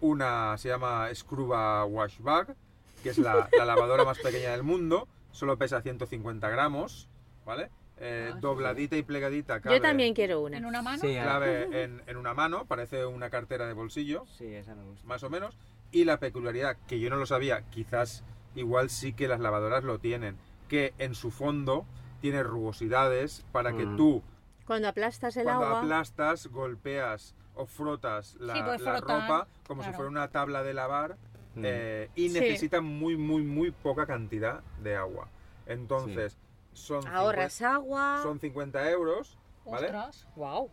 [0.00, 2.54] una, se llama Scruba Wash Bag,
[3.02, 7.08] que es la, la lavadora más pequeña del mundo, solo pesa 150 gramos,
[7.46, 7.70] ¿vale?
[8.00, 10.56] Eh, Ah, sí, dobladita y plegadita cabe, Yo también quiero una.
[10.56, 10.98] en una mano.
[11.00, 14.84] Sí, a- cabe en, en una mano, parece una cartera de bolsillo, sí, esa me
[14.84, 15.06] gusta.
[15.06, 15.56] más o menos.
[15.90, 18.22] Y la peculiaridad, que yo no lo sabía, quizás
[18.54, 20.36] igual sí que las lavadoras lo tienen,
[20.68, 21.86] que en su fondo
[22.20, 23.96] tiene rugosidades para que Mm.
[23.96, 24.22] tú,
[24.66, 25.80] Cuando aplastas el cuando agua.
[25.80, 30.62] aplastas, golpeas o frotas la, Sí, puedes la frotar, ropa como si fuera una tabla
[30.62, 31.16] de lavar
[31.56, 31.62] Mm.
[31.64, 32.34] eh, y Sí.
[32.38, 35.28] necesita muy, muy, muy poca cantidad de agua.
[35.66, 36.36] Entonces,
[36.78, 38.20] son, Ahorras 50, agua.
[38.22, 39.86] son 50 euros, ¿vale?
[39.86, 40.26] Ostras.
[40.36, 40.70] Wow.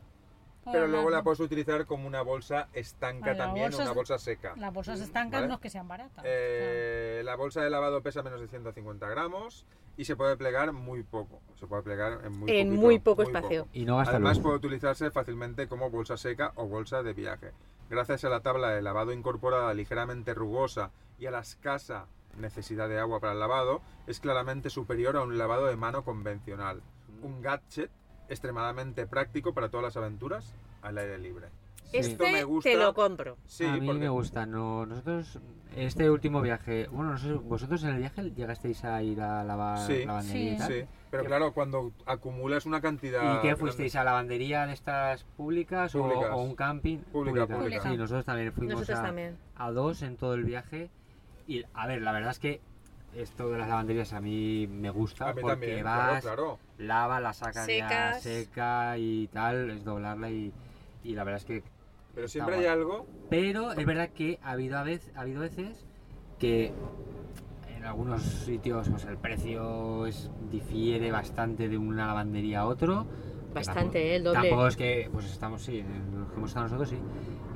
[0.71, 3.93] Pero luego la Las- puedes utilizar como una bolsa estanca Vale, la también, una es-
[3.93, 4.53] bolsa seca.
[4.57, 5.47] Las bolsas estancas ¿Vale?
[5.47, 6.23] no es que sean baratas.
[6.27, 9.65] Eh, la bolsa de lavado pesa menos de 150 gramos
[9.95, 11.39] y se puede plegar muy poco.
[11.53, 13.67] Se puede plegar en muy, En poquito, muy poco espacio.
[13.73, 14.43] Y no gasta Además luz.
[14.43, 17.51] puede utilizarse fácilmente como bolsa seca o bolsa de viaje.
[17.87, 20.89] Gracias a la tabla de lavado incorporada ligeramente rugosa
[21.19, 25.37] y a la escasa necesidad de agua para el lavado, es claramente superior a un
[25.37, 26.81] lavado de mano convencional.
[27.21, 27.89] Un gadget
[28.29, 31.47] extremadamente práctico para todas las aventuras al aire libre.
[31.85, 31.97] Sí.
[31.97, 32.69] Esto me Este gusta.
[32.71, 33.37] te lo compro.
[33.45, 34.45] Sí, a mí porque- me gusta.
[34.47, 35.39] No, nosotros,
[35.75, 39.77] este último viaje, bueno, no sé, vosotros en el viaje llegasteis a ir a lavar
[39.85, 40.57] Sí, lavandería y Sí.
[40.57, 40.67] tal.
[40.73, 43.21] Sí, pero ¿Qué- claro, cuando acumulas una cantidad...
[43.21, 46.31] ¿Y qué grande- fuisteis a lavandería de estas públicas, o- Públicas.
[46.33, 46.97] O, un camping?
[46.97, 47.83] Pública, pública.
[47.83, 49.37] Sí, nosotros también fuimos Nosotros a, también.
[49.55, 50.89] a dos en todo el viaje.
[51.47, 52.61] Y a ver, la verdad es que
[53.15, 56.59] esto de las lavanderías a mí me gusta A mí porque también, vas, claro, claro.
[56.79, 60.51] lava, la sacas ya seca y tal, es doblarla y,
[61.03, 61.63] y la verdad es que
[62.13, 62.71] Pero siempre hay guay.
[62.73, 63.05] algo...
[63.29, 65.85] Pero es verdad que ha habido, a vez, ha habido veces
[66.39, 66.73] que
[67.75, 73.05] en algunos sitios pues, el precio es, difiere bastante de una lavandería a otro.
[73.53, 74.15] Bastante, tampoco- ¿eh?
[74.17, 74.39] el doble.
[74.41, 76.97] Tampoco es que, pues estamos, sí, en los que hemos estado nosotros, sí.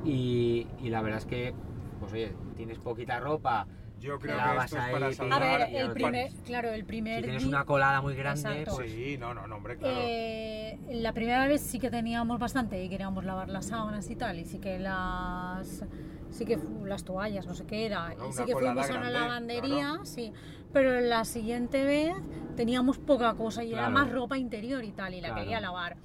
[0.06, 1.54] Y, y la verdad es que,
[2.00, 3.68] pues oye, tienes poquita ropa,
[4.00, 7.46] Yo creo que esto es para A ver, el primer, claro, el primer Si tienes
[7.46, 9.96] una colada muy grande, pues Sí, no, no, no, hombre, claro.
[10.02, 14.40] Eh, la primera vez sí que teníamos bastante y queríamos lavar las sábanas y tal,
[14.40, 15.84] y sí que las
[16.32, 19.10] sí que las toallas, no sé qué era, Bueno, y sí que fuimos a una
[19.10, 20.06] lavandería, claro.
[20.06, 20.32] sí,
[20.72, 22.14] pero la siguiente vez
[22.56, 25.42] teníamos poca cosa y era más ropa interior y tal, y la Claro.
[25.42, 25.98] quería lavar.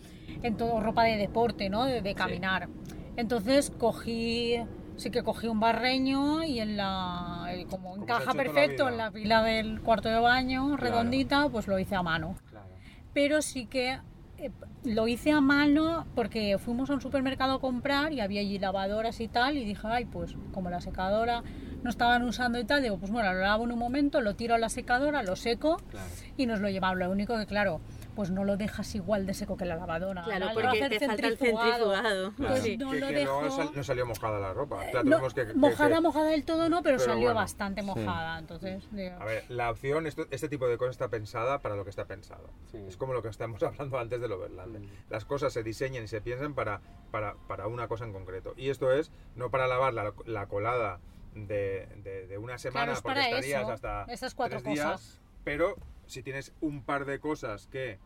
[0.43, 1.85] En todo ropa de deporte, ¿no?
[1.85, 2.69] De, de caminar.
[3.17, 4.57] Entonces cogí
[4.97, 9.43] sí que cogí un barreño y en la como encaja la perfecto en la pila
[9.43, 12.67] del cuarto de baño, redondita, pues lo hice a mano claro.
[13.13, 13.99] pero sí que
[14.39, 14.51] eh,
[14.85, 19.21] lo hice a mano porque fuimos a un supermercado a comprar y había allí lavadoras
[19.21, 21.43] y tal y dije, ay, pues como la secadora
[21.83, 24.55] no estaban usando y tal, digo, pues bueno, lo lavo en un momento, lo tiro
[24.55, 26.07] a la secadora, lo seco Claro.
[26.37, 26.99] y nos lo llevamos.
[26.99, 27.81] Lo único que, claro,
[28.15, 30.23] pues no lo dejas igual de seco que la lavadora.
[30.25, 32.33] Claro, La- lo porque te falta el centrifugado.
[32.37, 32.77] Pues Sí.
[32.77, 34.77] no que, lo que dejo- sal- no salió mojada la ropa.
[34.77, 37.35] O sea, No, que- que- mojada, que- mojada del todo no, pero, Pero salió bueno,
[37.41, 37.87] bastante sí.
[37.87, 38.39] mojada.
[38.39, 41.85] Entonces, digo, A ver, la opción, esto- este tipo de cosas está pensada para lo
[41.85, 42.51] que está pensado.
[42.71, 42.79] Sí.
[42.89, 44.79] Es como lo que estamos hablando antes del Overland.
[44.79, 44.89] Mm.
[45.11, 48.55] Las cosas se diseñan y se piensan para, para, para una cosa en concreto.
[48.57, 51.01] Y esto es no para lavar la, la colada
[51.35, 54.87] de, de- de una semana, es porque para estarías eso, hasta esas cuatro tres días,
[54.93, 55.21] cosas.
[55.43, 57.99] pero si tienes un par de cosas que,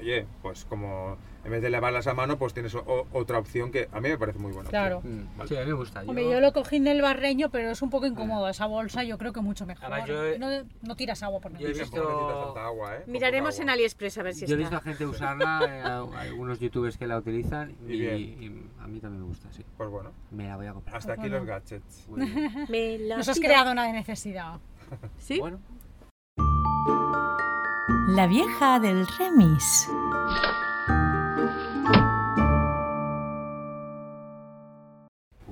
[0.00, 3.88] oye, pues como en vez de lavarlas a mano, pues tienes o- otra opción que
[3.92, 4.68] a mí me parece muy buena.
[4.68, 5.00] Claro.
[5.04, 5.48] Mm, Vale.
[5.48, 6.00] Sí, a mí me gusta.
[6.02, 8.48] Hombre, yo lo cogí en el barreño, pero es un poco incómodo.
[8.48, 9.84] Esa bolsa yo creo que mucho mejor.
[9.86, 10.48] Además, yo he- no,
[10.82, 11.68] no tiras agua por yo nada.
[11.68, 13.04] he Y visto- agua, ¿eh?
[13.06, 13.74] Miraremos poca en agua.
[13.74, 14.88] AliExpress a ver si Yo he visto a está.
[14.90, 19.22] gente usarla, eh, a- algunos youtubers que la utilizan Y y, y a mí también
[19.22, 19.64] me gusta, sí.
[19.76, 20.96] Pues bueno, Me la voy a comprar.
[20.96, 21.38] hasta aquí bueno.
[21.38, 22.08] los gadgets.
[22.68, 24.58] Me la Nos has creado una de necesidad.
[25.18, 25.38] ¿Sí?
[25.38, 25.60] Bueno,
[28.08, 29.88] La vieja del remis.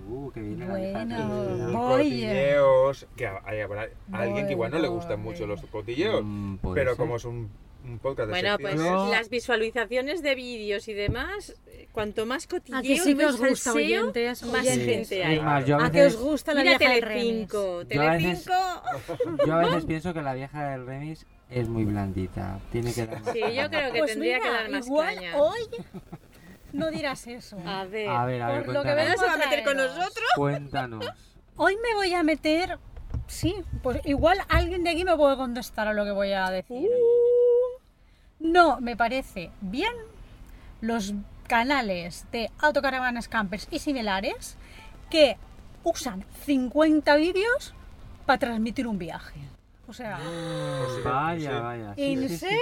[0.08, 1.44] uh, que viene Bueno.
[1.66, 6.56] del- cotilleos, que hay habrá alguien que igual no le gustan mucho los cotilleos, Mm,
[6.74, 6.96] pero ser.
[6.96, 7.50] como es un,
[7.84, 11.54] un podcast de Bueno, pues las visualizaciones de vídeos y demás,
[11.92, 14.42] cuanto más cotilleo ¿A que sí que os gusta, salseo, oyentes?
[14.44, 14.84] más oyentes?
[15.08, 15.40] gente Es hay.
[15.40, 17.24] más, yo a ¿A que os gusta la Mira vieja del remis?
[17.24, 19.44] Telecinco, Yo a veces- Telecinco.
[19.46, 21.26] yo a veces pienso que la vieja del remis
[21.60, 22.58] es muy blandita.
[22.72, 25.14] Tiene que dar más Sí, yo creo que Pues tendría mira, que dar más igual
[25.14, 25.36] caña.
[25.36, 25.60] hoy
[26.72, 27.56] no dirás eso.
[27.66, 28.08] A ver.
[28.08, 28.96] A ver, a ver, Por lo que cuéntanos.
[28.96, 30.26] veo- ¿Ahora se va a meter con nosotros?
[30.36, 31.06] Cuéntanos.
[31.56, 32.78] Hoy me voy a meter...
[33.26, 36.88] Sí, pues igual alguien de aquí me puede contestar a lo que voy a decir.
[38.40, 39.92] No, me parece bien
[40.80, 41.14] los
[41.46, 44.56] canales de autocaravanas, campers y similares
[45.10, 45.36] que
[45.84, 47.74] usan 50 vídeos
[48.26, 49.38] para transmitir un viaje.
[49.86, 50.18] O sea,
[50.84, 51.62] Pues sí, Vaya, sí.
[51.62, 51.94] vaya.
[51.94, 52.36] sí, ¿en sí, sí.
[52.38, 52.58] serio?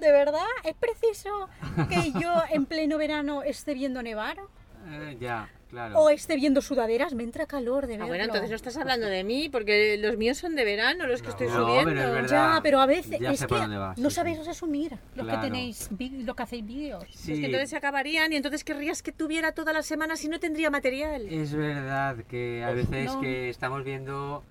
[0.00, 0.42] ¿De verdad?
[0.64, 1.48] ¿Es preciso
[1.88, 4.38] que yo en pleno verano esté viendo nevar?
[4.86, 5.98] Eh, ya, claro.
[5.98, 7.14] ¿O esté viendo sudaderas?
[7.14, 8.08] Me entra calor de Ah, verlo.
[8.08, 11.28] bueno, entonces no estás hablando de mí, porque los míos son de verano, los que
[11.28, 11.32] No.
[11.32, 11.84] estoy No, subiendo.
[11.90, 12.54] pero es verdad.
[12.56, 14.44] Ya, pero a veces Ya es sé que vas, no sí, sabéis sí.
[14.44, 15.40] resumir los Claro.
[15.40, 15.88] que tenéis,
[16.26, 17.04] lo que hacéis vídeos.
[17.14, 20.28] Sí, Es que entonces se acabarían y entonces querrías que tuviera todas las semanas y
[20.28, 21.26] no tendría material.
[21.32, 23.20] es verdad que a Os- veces no.
[23.22, 24.44] que estamos viendo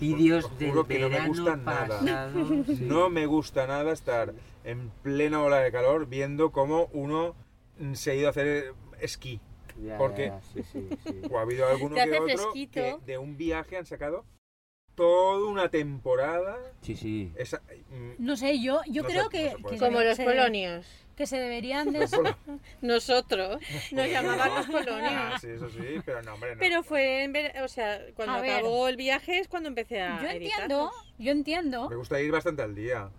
[0.00, 1.98] vídeos os del juro que no me verano gustan nada.
[2.00, 2.64] pasado.
[2.66, 2.78] sí.
[2.82, 4.32] No me gusta nada estar
[4.64, 7.34] en plena ola de calor viendo cómo uno
[7.78, 9.40] mm, se ha ido a hacer esquí.
[9.82, 11.22] Ya, porque- ya, sí, sí, sí.
[11.30, 12.72] O ha habido alguno que otro fresquito.
[12.72, 14.24] que de un viaje han sacado
[14.94, 16.58] toda una temporada.
[16.82, 17.32] Sí, sí.
[17.36, 20.86] Esa, mm, No sé, yo, yo No creo se- que, no que Como los polonios.
[21.16, 22.06] Que se deberían de...
[22.80, 23.60] Nosotros
[23.92, 25.40] nos llamaban los ah, polonios.
[25.40, 26.58] sí, eso sí, pero no, hombre, no.
[26.60, 28.50] Pero fue en ver- o sea, cuando A ver.
[28.52, 30.60] acabó el viaje es cuando empecé a Yo editarlos.
[30.60, 33.10] entiendo, yo entiendo, Me gusta ir bastante al día.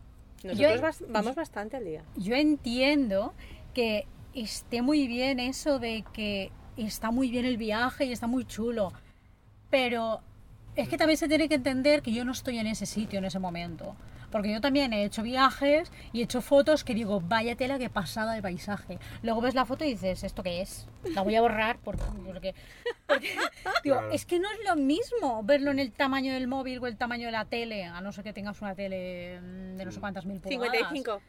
[0.44, 2.04] Nosotros Yo- bas- vamos bastante al día.
[2.18, 3.34] yo entiendo
[3.74, 8.46] que esté muy bien eso de que está muy bien el viaje y está muy
[8.46, 8.92] chulo,
[9.70, 10.22] pero
[10.76, 13.26] es que también se tiene que entender que yo no estoy en ese sitio en
[13.26, 13.96] ese momento.
[14.34, 17.90] Porque yo también he hecho viajes y he hecho fotos que digo, vaya tela que
[17.90, 18.98] pasada de paisaje.
[19.22, 20.88] Luego ves la foto y dices, ¿esto qué es?
[21.14, 22.04] La voy a borrar porque...
[22.26, 22.56] porque,
[23.06, 23.30] porque-
[23.84, 24.12] digo, Claro.
[24.12, 27.28] es que no es lo mismo verlo en el tamaño del móvil o el tamaño
[27.28, 30.26] de la tele, a no ser que tengas una tele mm, de no sé cuántas
[30.26, 30.72] mil pulgadas.
[30.90, 31.22] 55.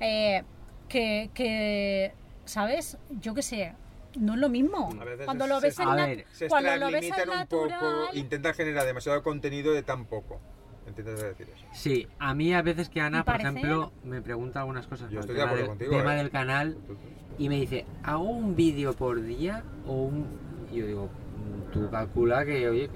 [0.00, 0.42] Eh,
[0.88, 2.12] que, que,
[2.46, 2.98] ¿sabes?
[3.20, 3.74] Yo qué sé,
[4.18, 4.90] no es lo mismo.
[5.00, 7.68] A veces Cuando lo ves se- en Se cuando lo ves extralimitan al un poco,
[7.68, 10.40] natural, intentan generar demasiado contenido de tan poco.
[10.90, 11.64] ¿Entiendes decir eso?
[11.72, 15.20] Sí, a mí a veces que Ana, por parece- ejemplo, me pregunta algunas cosas Yo
[15.20, 16.18] por estoy el de tema, acuerdo del- contigo, tema ¿eh?
[16.18, 16.76] del canal
[17.38, 20.26] y me dice, ¿hago un vídeo por día o un...?
[20.72, 22.90] Y yo digo, "Mm, tú calcula que, oye,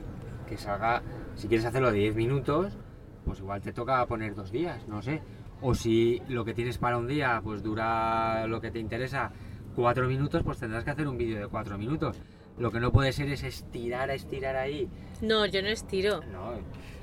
[0.48, 1.02] que salga,
[1.34, 2.76] si quieres hacerlo de 10 minutos,
[3.24, 5.22] pues igual te toca poner dos días, no sé.
[5.62, 9.32] O si lo que tienes para un día, pues dura lo que te interesa
[9.74, 12.20] cuatro minutos, pues tendrás que hacer un vídeo de cuatro minutos.
[12.58, 14.88] Lo que no puede ser es estirar a estirar ahí.
[15.20, 16.20] No, yo no estiro.
[16.30, 16.52] No,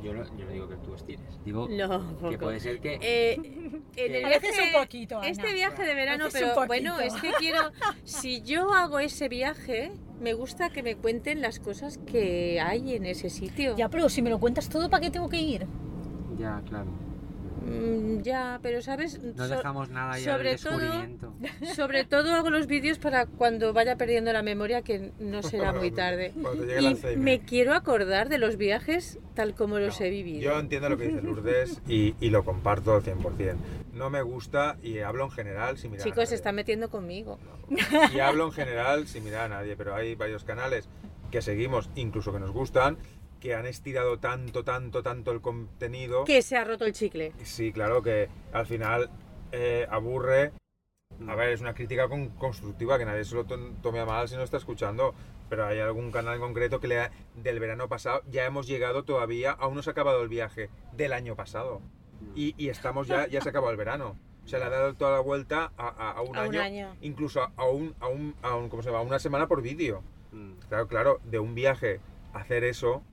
[0.03, 1.25] yo no, yo no digo que tú estires.
[1.43, 2.37] Digo No, que poco.
[2.45, 2.97] puede ser que...
[3.01, 3.33] Eh,
[3.97, 5.27] en el A veces viaje- un poquito, Ana.
[5.27, 7.71] Este viaje de verano, pero bueno, es que quiero.
[8.05, 9.91] Si yo hago ese viaje,
[10.21, 13.75] me gusta que me cuenten las cosas que hay en ese sitio.
[13.75, 15.67] Ya, pero si me lo cuentas todo, ¿para qué tengo que ir?
[16.37, 16.87] Ya, claro.
[17.61, 19.19] Mm, ya, pero sabes.
[19.21, 21.05] No So- dejamos nada ya sobre todo-.
[21.75, 25.91] Sobre todo hago los vídeos para cuando vaya perdiendo la memoria, que no será muy
[25.91, 26.33] tarde.
[26.41, 30.09] Cuando llegue el Y me quiero acordar de los viajes tal como los No, he
[30.09, 30.41] vivido.
[30.41, 33.55] Yo entiendo lo que dice Lourdes y, y lo comparto al 100%.
[33.93, 36.35] No me gusta y hablo en general sin mirar a Chicos, se nadie.
[36.35, 37.37] están metiendo conmigo.
[38.13, 40.89] Y hablo en general sin mirar a nadie, pero hay varios canales
[41.29, 42.97] que seguimos, incluso que nos gustan,
[43.41, 46.23] que han estirado tanto, tanto, tanto el contenido.
[46.23, 47.33] Que se ha roto el chicle.
[47.43, 49.09] Sí, claro que al final
[49.51, 50.53] eh, aburre.
[51.27, 54.29] A ver, es una crítica con- constructiva, que nadie se lo to- tome a mal
[54.29, 55.13] si no está escuchando.
[55.49, 59.03] Pero hay algún canal en concreto que le ha- del verano pasado ya hemos llegado
[59.03, 61.81] todavía, aún no se ha acabado el viaje del año pasado.
[62.35, 64.15] Y, y estamos ya, ya se ha acabado el verano.
[64.45, 66.61] O sea, le ha dado toda la vuelta a, a- a un, A un año,
[66.61, 66.95] año.
[67.01, 68.99] incluso a, a un, a, un, a un- ¿cómo se llama?
[68.99, 70.03] A una semana por vídeo.
[70.31, 70.53] Mm.
[70.69, 71.99] Claro, claro, de un viaje
[72.33, 73.03] hacer eso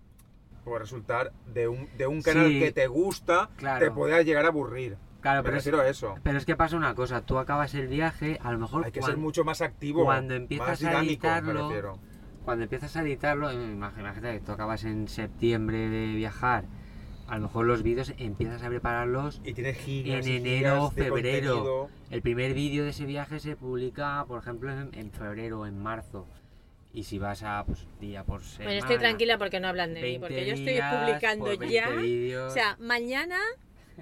[0.69, 3.85] puede resultar de un, de un canal Sí, que te gusta, claro.
[3.85, 4.97] te puede llegar a aburrir.
[5.21, 6.15] Claro, Me pero es, a eso.
[6.23, 7.23] pero es que pasa una cosa.
[7.23, 10.69] Tú acabas el viaje, a lo mejor Hay que ser mucho más activo, cuando empiezas
[10.69, 11.99] más a dinámico, editarlo,
[12.45, 16.65] cuando empiezas a editarlo, eh, imag- imagínate que tú acabas en septiembre de viajar,
[17.27, 21.55] a lo mejor los vídeos empiezas a prepararlos Y tienes gigas en enero, gigas febrero.
[21.57, 21.89] contenido.
[22.11, 25.83] El primer vídeo de ese viaje se publica, por ejemplo, en, en febrero o en
[25.83, 26.27] marzo.
[26.99, 28.71] Y si vas a pues, día por semana.
[28.71, 32.29] Bueno, estoy tranquila porque no hablan de mí, 20 porque yo estoy publicando por 20
[32.29, 32.45] ya.
[32.45, 33.39] O sea, mañana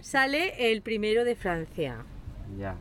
[0.01, 2.07] sale el primero de Francia.
[2.57, 2.79] ya.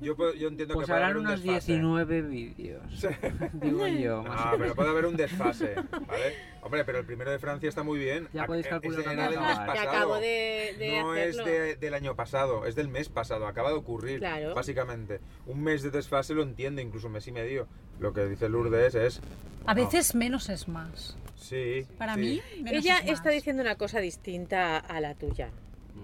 [0.00, 1.72] Yo, puedo- yo entiendo Pues que puede haber un unos desfase.
[1.72, 3.06] 19 vídeos.
[3.54, 6.34] Digo yo, más Ah, o pero puede haber un desfase, ¿vale?
[6.62, 8.28] Hombre, pero el primero de Francia está muy bien.
[8.32, 9.66] Ya podéis es calcular de- cuándo era del mes acabar.
[9.66, 9.96] Que pasado.
[9.96, 13.76] acabo de, de no es de- del año pasado, es del mes pasado, acaba de
[13.76, 14.54] ocurrir, Claro.
[14.54, 15.20] básicamente.
[15.46, 17.66] Un mes de desfase lo entiendo, incluso un mes y medio.
[18.00, 19.20] Lo que dice Lourdes es...
[19.66, 21.16] A veces menos es más.
[21.36, 21.86] Sí.
[21.98, 22.20] Para sí.
[22.20, 23.12] mí, menos Ella es más.
[23.14, 25.50] está diciendo una cosa distinta a la tuya.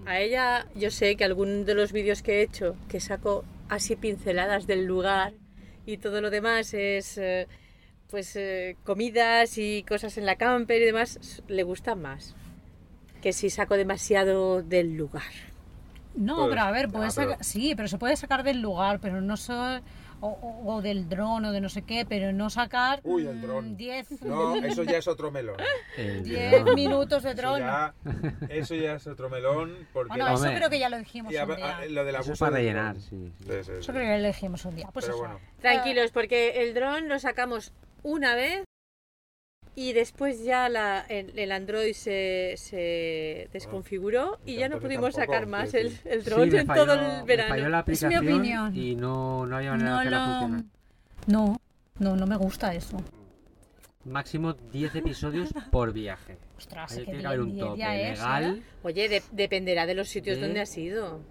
[0.05, 3.95] A ella, yo sé que algún de los vídeos que he hecho, que saco así
[3.95, 5.33] pinceladas del lugar
[5.85, 7.47] y todo lo demás es eh,
[8.09, 12.35] pues eh, comidas y cosas en la camper y demás, le gustan más
[13.21, 15.23] que si saco demasiado del lugar.
[16.15, 18.99] No, Pues, pero a ver, ah, puedes pero- sí, pero se puede sacar del lugar,
[19.01, 19.81] pero no so-
[20.21, 23.35] o, o- o del dron o de no sé qué, pero no sacar Uy, el
[23.35, 23.77] mm, dron.
[23.77, 25.57] 10 No, eso ya es otro melón.
[25.97, 26.75] El 10 dron.
[26.75, 27.59] minutos de Eso dron.
[27.59, 27.93] ya,
[28.49, 29.87] eso ya es otro melón.
[29.93, 31.77] Porque Bueno, eso creo que ya lo dijimos y un día.
[31.77, 33.31] a- lo del Eso abuso es para rellenar, sí.
[33.39, 33.51] sí.
[33.51, 34.89] Eso creo que ya lo dijimos un día.
[34.93, 35.23] Pues Pero eso.
[35.25, 35.39] bueno.
[35.61, 37.71] Tranquilos, porque el dron lo sacamos
[38.03, 38.63] una vez
[39.75, 45.13] y después ya la- el, el Android se, se desconfiguró y y ya no pudimos
[45.15, 47.69] tampoco, sacar más el, el Sí, dron me en falló- todo el me falló verano.
[47.69, 48.75] la Es mi opinión.
[48.75, 50.39] y no, no había manera No de hacerla lo...
[50.39, 50.65] funcionar.
[51.27, 51.61] No,
[51.99, 52.97] no, no me gusta eso.
[54.05, 56.37] Máximo 10 episodios por viaje.
[56.57, 58.57] Ostras, Ahí tiene que haber un 10 tope legal.
[58.57, 58.63] ¿eh?
[58.83, 61.21] Oye, de- dependerá de los sitios De- donde has ido.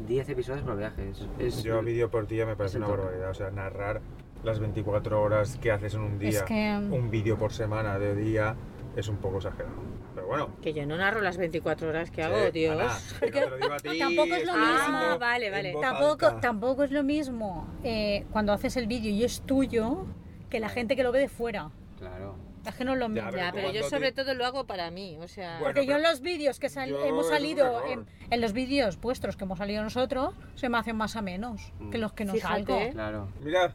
[0.00, 1.10] 10 episodios por viaje.
[1.10, 3.30] Es, es- Yo vídeo por día me parece una barbaridad.
[3.30, 4.00] O sea, narrar
[4.42, 6.76] las 24 horas que haces en un día, Es que...
[6.90, 8.56] un vídeo por semana de día,
[8.96, 9.76] es un poco exagerado.
[10.14, 10.48] Pero bueno.
[10.60, 12.76] Que yo no narro las 24 horas que sí, hago, Dios.
[12.80, 12.98] Ana,
[13.32, 14.74] que no te lo digo a ti, Tampoco es lo estoy mismo.
[14.96, 15.72] hablando Ah, vale, en vale.
[15.72, 16.40] voz Tampoco, alta.
[16.40, 20.06] tampoco es lo mismo eh, cuando haces el vídeo y es tuyo
[20.50, 21.70] que la gente que lo ve de fuera.
[21.98, 22.34] Claro.
[22.66, 23.28] Es que no lo mismo.
[23.30, 25.58] pero Ya, pero yo cuando sobre te- todo lo hago para mí, o sea...
[25.58, 29.36] Bueno, Porque yo en los vídeos que sal- hemos salido, en, en los vídeos vuestros
[29.36, 32.64] que hemos salido nosotros, se me hacen más a menos que los que no Fíjate.
[32.66, 32.90] salgo.
[32.92, 33.28] Claro.
[33.42, 33.74] Mira,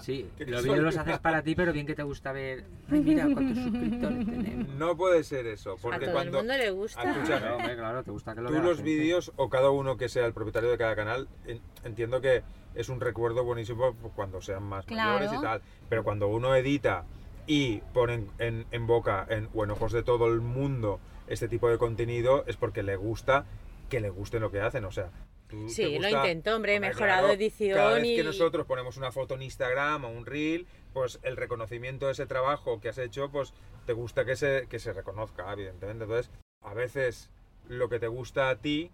[0.00, 2.64] Sí, los vídeos los haces para ti, pero bien que te gusta ver.
[2.90, 4.68] Ay, mira cuántos suscriptores tenemos.
[4.74, 5.72] no puede ser eso.
[5.72, 7.02] A Porque todo cuando el mundo le gusta.
[7.02, 10.08] Escucha, Claro, hombre, claro, te gusta que lo tú los vídeos o cada uno que
[10.08, 12.42] sea el propietario de cada canal, en- entiendo que
[12.74, 15.14] es un recuerdo buenísimo cuando sean más Claro.
[15.18, 15.60] mayores y tal.
[15.90, 17.04] Pero cuando uno edita
[17.46, 21.48] y pone en, en- en boca en, o en ojos de todo el mundo este
[21.48, 23.44] tipo de contenido, es porque le gusta
[23.88, 24.84] que le guste lo que hacen.
[24.84, 25.10] O sea,
[25.48, 28.16] tú Sí, te lo gusta- intento, hombre, he mejorado claro, edición Cada vez y...
[28.16, 32.26] que nosotros ponemos una foto en Instagram o un reel, pues el reconocimiento de ese
[32.26, 33.52] trabajo que has hecho, pues
[33.86, 36.04] te gusta que se, que se reconozca, evidentemente.
[36.04, 36.30] Entonces,
[36.62, 37.30] a veces
[37.68, 38.90] lo que te gusta a ti,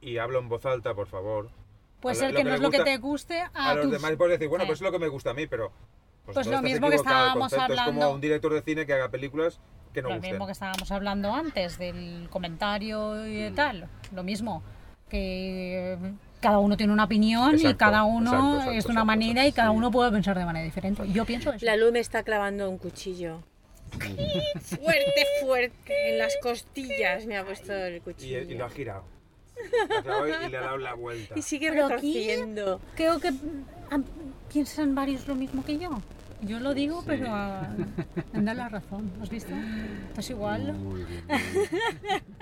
[0.00, 1.50] y hablo en voz alta, por favor,
[2.00, 3.92] Puede ser lo- que lo no es lo que te guste a, a los tus-
[3.92, 4.68] demás puedes decir, bueno, Sí.
[4.68, 5.72] pues es lo que me gusta a mí, pero...
[6.24, 8.92] Pues entonces lo mismo que estábamos concepto Es como hablando- un director de cine que
[8.92, 9.58] haga películas
[9.92, 10.30] que no lo gusten.
[10.32, 13.54] mismo que estábamos hablando antes del comentario y Mm.
[13.54, 13.88] tal.
[14.14, 14.62] Lo mismo.
[15.08, 15.98] Que
[16.40, 19.30] cada uno tiene una opinión y Exacto, cada uno exacto, exacto, es de una manera
[19.42, 19.76] exacto, y cada sí.
[19.76, 21.02] uno puede pensar de manera diferente.
[21.12, 21.64] Yo pienso eso.
[21.66, 23.42] La luz me está clavando un cuchillo.
[24.62, 26.10] fuerte, fuerte.
[26.12, 28.40] En las costillas me ha puesto el Y, cuchillo.
[28.40, 29.04] y lo ha girado.
[29.88, 31.34] Lo ha clavado y le ha dado la vuelta.
[31.38, 32.80] Y sigue retorciendo.
[32.96, 33.32] Creo que
[34.52, 35.90] piensan varios lo mismo que yo.
[36.42, 37.68] Yo lo digo, pero ah,
[38.32, 39.10] me da la razón.
[39.22, 39.52] ¿Has visto?
[40.08, 40.72] Estás igual.
[40.74, 41.68] Muy bien, muy
[42.00, 42.22] bien.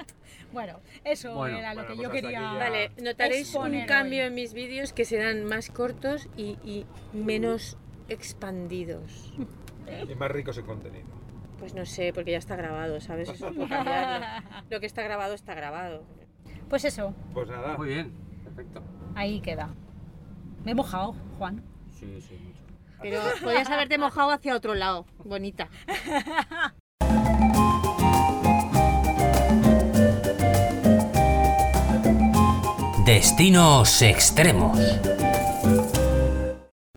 [0.53, 2.41] Bueno, eso Bueno, era lo bueno, que pues yo quería.
[2.41, 2.53] ya.
[2.55, 4.27] Vale, notaréis un cambio hoy.
[4.27, 7.77] en mis vídeos que serán más cortos y, y menos
[8.09, 9.33] expandidos.
[10.09, 11.07] Y más ricos en contenido.
[11.61, 13.29] Pues no sé, porque ya está grabado, ¿sabes?
[13.29, 14.27] Eso no puedo cambiarlo.
[14.71, 16.03] Lo que está grabado está grabado.
[16.69, 17.77] Pues eso, Pues nada.
[17.77, 18.83] Muy bien, perfecto.
[19.15, 19.73] ahí queda.
[20.65, 21.63] Me he mojado, Juan.
[22.01, 22.59] Sí, sí, mucho.
[23.03, 25.69] Pero podías haberte mojado hacia otro lado, bonita.
[33.05, 34.79] Destinos extremos.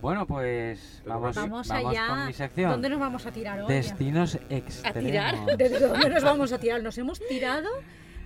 [0.01, 2.08] Bueno, pues vamos, Vamos, vamos allá.
[2.10, 2.72] con mi sección.
[2.72, 3.74] ¿Dónde nos vamos a tirar hoy?
[3.74, 5.04] Destinos extremos.
[5.04, 5.36] tirar?
[5.58, 6.84] ¿Desde dónde nos vamos a tirar?
[6.84, 7.70] Nos hemos tirado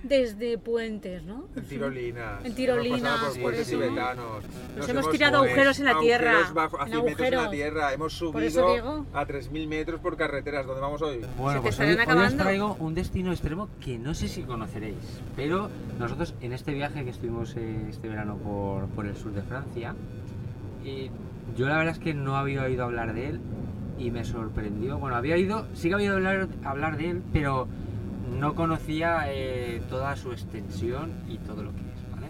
[0.02, 1.48] desde puentes, ¿no?
[1.56, 2.44] En tirolinas.
[2.44, 4.44] En tirolinas, por sí, puentes tibetanos.
[4.76, 6.30] Nos hemos tirado agujeros en la tierra.
[6.30, 7.50] agujeros Bajo, a En 100 metros en la agujeros.
[7.50, 7.92] tierra.
[7.92, 10.66] Hemos subido a 3.000 metros por carreteras.
[10.66, 11.20] ¿Dónde vamos hoy?
[11.36, 14.96] Bueno, pues hoy, hoy os traigo un destino extremo que no sé si conoceréis,
[15.36, 15.68] pero
[15.98, 19.94] nosotros en este viaje que estuvimos eh, este verano por, por el sur de Francia,
[20.84, 21.10] eh,
[21.56, 23.40] yo la verdad es que no había oído hablar de él
[23.98, 24.98] y me sorprendió.
[24.98, 27.66] Bueno, había oído, sí que había oído hablar, hablar de él, pero
[28.38, 32.28] no conocía eh, toda su extensión y todo lo que es, ¿vale?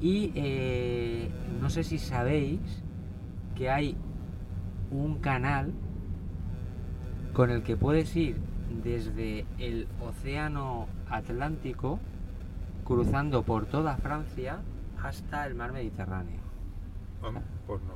[0.00, 2.60] Y eh, no sé si sabéis
[3.54, 3.96] que hay
[4.90, 5.72] un canal
[7.32, 8.36] con el que puedes ir
[8.82, 11.98] desde el Océano Atlántico,
[12.84, 14.60] cruzando por toda Francia
[15.02, 16.40] hasta el mar Mediterráneo.
[17.66, 17.92] Pues no.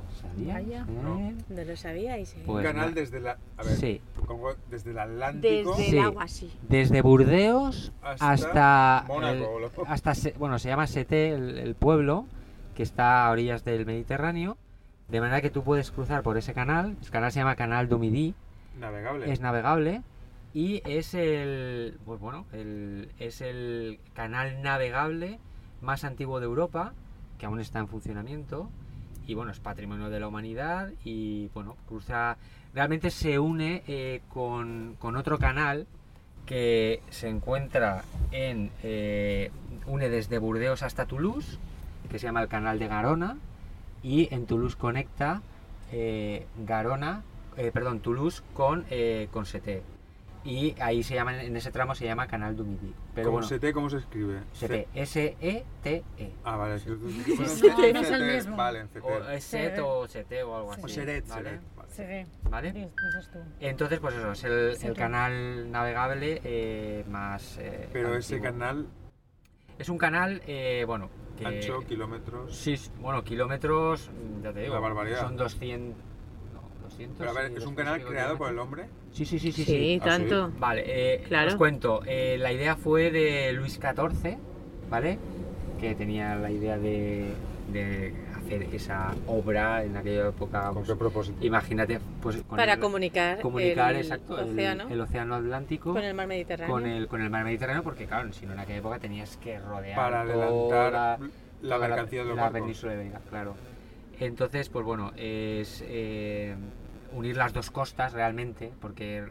[1.02, 1.18] No.
[1.18, 2.34] Eh, ¿No lo sabíais?
[2.34, 2.42] eh?
[2.46, 2.94] Pues un canal no.
[2.94, 3.38] desde la.
[3.56, 5.96] A ver, Sí, como desde el Atlántico Desde Sí.
[5.98, 6.52] el agua, sí.
[6.68, 9.58] desde Burdeos hasta, hasta, Mónaco.
[9.58, 12.26] el- hasta Se- bueno, se llama Sete, el, el pueblo,
[12.74, 14.56] que está a orillas del Mediterráneo,
[15.08, 16.96] de manera que tú puedes cruzar por ese canal.
[17.02, 18.34] El canal se llama Canal du Midi,
[18.78, 19.30] Navegable.
[19.32, 20.02] es navegable
[20.52, 25.38] y es el pues bueno el, es el canal navegable
[25.82, 26.92] más antiguo de Europa
[27.38, 28.70] que aún está en funcionamiento
[29.26, 32.36] y bueno es patrimonio de la humanidad y bueno cruza
[32.74, 35.86] realmente se une eh, con, con otro canal
[36.44, 39.50] que se encuentra en eh,
[39.86, 41.58] une desde Burdeos hasta Toulouse
[42.10, 43.36] que se llama el canal de Garona
[44.02, 45.42] y en Toulouse conecta
[45.90, 47.22] eh, Garona
[47.72, 48.84] perdón, Toulouse con,
[49.30, 49.46] con.
[50.46, 52.94] Y ahí se llama, en ese tramo se llama Canal du Midi.
[53.16, 54.42] Pero ¿Cómo bueno, se te, ¿Cómo se escribe?
[54.52, 56.32] Seté, S-E-T-E.
[56.44, 56.76] Ah, vale.
[56.76, 58.56] es que- bueno, no, no es el mismo.
[58.56, 59.02] Vale, en CT.
[59.02, 60.82] O es Set o Seté o algo así.
[60.84, 61.60] O Seret, ¿vale?
[61.88, 62.70] Seret, vale.
[62.72, 62.90] ¿Vale?
[63.58, 67.58] Entonces, pues eso, es el, canal navegable eh, más.
[67.58, 68.86] eh, Pero ese canal,
[69.78, 71.10] Es un canal, eh, bueno.
[71.36, 72.56] Que, ancho, kilómetros.
[72.56, 74.10] Sí, bueno, kilómetros,
[74.42, 74.74] ya te digo.
[74.74, 75.22] La barbaridad.
[75.22, 76.15] Son 200.
[76.98, 77.16] No, 200.
[77.18, 78.86] Pero a ver, ¿es un 200 canal creado por el hombre?
[79.12, 79.64] Sí, sí, sí, sí.
[79.64, 80.00] Sí, sí.
[80.02, 80.28] ¿Ah, sí?
[80.28, 80.52] tanto.
[80.58, 81.48] Vale, eh, Claro.
[81.48, 82.02] os cuento.
[82.06, 84.36] eh, la idea fue de Luis XIV,
[84.90, 85.18] ¿vale?
[85.80, 87.32] Que tenía la idea de,
[87.72, 90.66] de hacer esa obra en aquella época.
[90.66, 91.44] ¿Con pues, qué propósito?
[91.46, 96.02] imagínate, pues con Para el, comunicar, comunicar el exacto, el- océano el, océano Atlántico con
[96.04, 96.72] el mar Mediterráneo.
[96.74, 99.58] con el, con el mar Mediterráneo, porque claro, si no en aquella época tenías que
[99.58, 101.18] rodear Para toda- adelantar
[101.62, 102.60] la mercancía de los la barcos.
[102.60, 103.54] península ibérica, claro.
[104.18, 106.54] Entonces, pues bueno, es eh,
[107.12, 109.24] unir las dos costas realmente, porque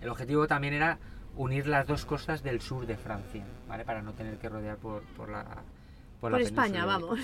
[0.00, 0.98] el objetivo también era
[1.36, 3.84] unir las dos costas del sur de Francia, ¿vale?
[3.84, 5.44] Para no tener que rodear por, por la
[6.20, 7.20] Por la España, península vamos.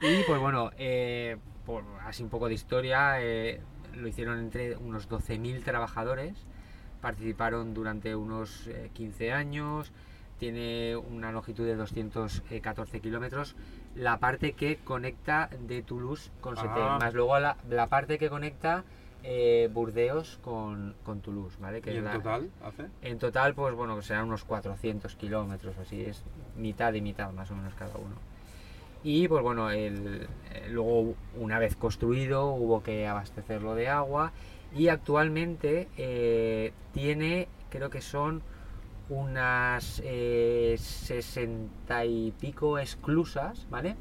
[0.00, 3.60] y pues bueno, eh, por así un poco de historia, eh,
[3.94, 6.34] lo hicieron entre unos 12.000 trabajadores,
[7.00, 9.92] participaron durante unos eh, 15 años,
[10.38, 13.56] tiene una longitud de 214 kilómetros,
[13.94, 16.98] la parte que conecta de Toulouse con Ah.
[17.00, 18.84] más luego la, la parte que conecta
[19.28, 21.82] eh, Burdeos con, con Toulouse, ¿vale?
[21.82, 22.86] Que ¿Y en la- total hace?
[23.02, 26.22] en total, pues bueno, serán unos 400 kilómetros, así es
[26.56, 28.14] mitad y mitad más o menos cada uno.
[29.02, 34.32] Y pues bueno, el- eh, luego una vez construido hubo que abastecerlo de agua
[34.74, 38.42] y actualmente eh, tiene, creo que son
[39.08, 43.96] unas eh, 60 y pico esclusas, ¿vale?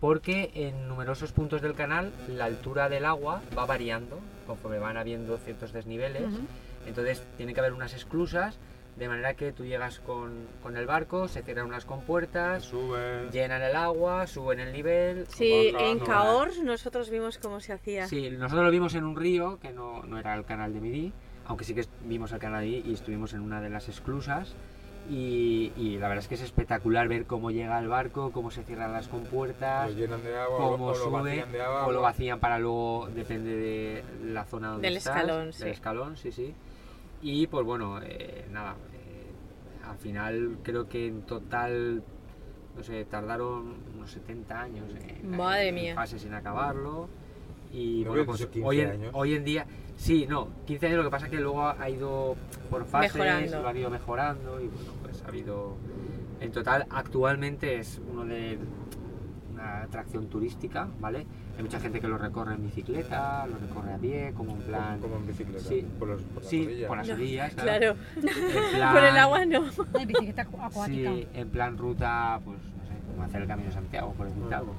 [0.00, 5.38] Porque en numerosos puntos del canal la altura del agua va variando conforme van habiendo
[5.38, 6.22] ciertos desniveles.
[6.22, 6.40] Ujú.
[6.86, 8.58] Entonces tiene que haber unas esclusas
[8.96, 13.28] De manera que tú llegas con, con el barco, se cierran unas compuertas, Sube.
[13.30, 15.26] llenan el agua, suben el nivel.
[15.28, 16.04] Sí, en no.
[16.04, 18.06] Cahors nosotros vimos cómo se hacía.
[18.08, 21.12] Sí, nosotros lo vimos en un río, que no, no era el canal de Midi,
[21.44, 24.54] aunque sí que vimos el canal ahí y estuvimos en una de las esclusas.
[25.08, 28.64] Y, y la verdad es que es espectacular ver cómo llega el barco, cómo se
[28.64, 31.86] cierran las compuertas, Lo llenan de agua o, cómo o lo sube vacían de agua.
[31.86, 35.68] o lo vacían para luego, depende de la zona donde Del estás, escalón, del sí.
[35.68, 36.54] escalón, sí, sí.
[37.22, 42.02] Y pues bueno, eh, nada, eh, al final creo que en total,
[42.76, 45.94] no sé, tardaron unos 70 años en, Madre en mía.
[45.94, 47.08] fase sin acabarlo.
[47.72, 49.10] Y ¿No bueno, pues dicho 15 hoy en, años?
[49.14, 49.66] hoy en día,
[49.96, 52.36] sí, no, 15 años, lo que pasa es que luego ha ido
[52.70, 53.62] por fases, Mejorando.
[53.62, 55.76] lo han ido mejorando y bueno, pues ha habido,
[56.40, 58.58] en total, actualmente es uno de
[59.52, 61.26] una atracción turística, ¿vale?
[61.56, 65.00] Hay mucha gente que lo recorre en bicicleta, lo recorre a pie, como en plan...
[65.00, 65.64] Como en bicicleta.
[65.66, 65.86] Sí.
[65.98, 66.88] Por, los, por las Sí, orillas.
[66.88, 67.86] por las No, orillas, Claro,
[68.16, 69.64] En por el plan- agua no.
[69.94, 71.10] Ay, bicicleta acu- acuática.
[71.14, 74.54] Sí, en plan ruta, pues no sé, como hacer el Camino de Santiago, por decirte
[74.54, 74.74] algo.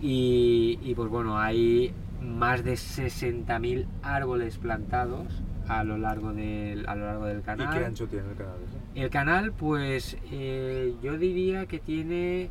[0.00, 1.92] Y, y, pues bueno, hay
[2.22, 7.78] más de 60.000 árboles plantados a lo largo del, a lo largo del ¿Y canal.
[7.78, 9.00] qué ancho tiene el canal ese?
[9.04, 12.48] El canal, pues eh, yo diría que tiene,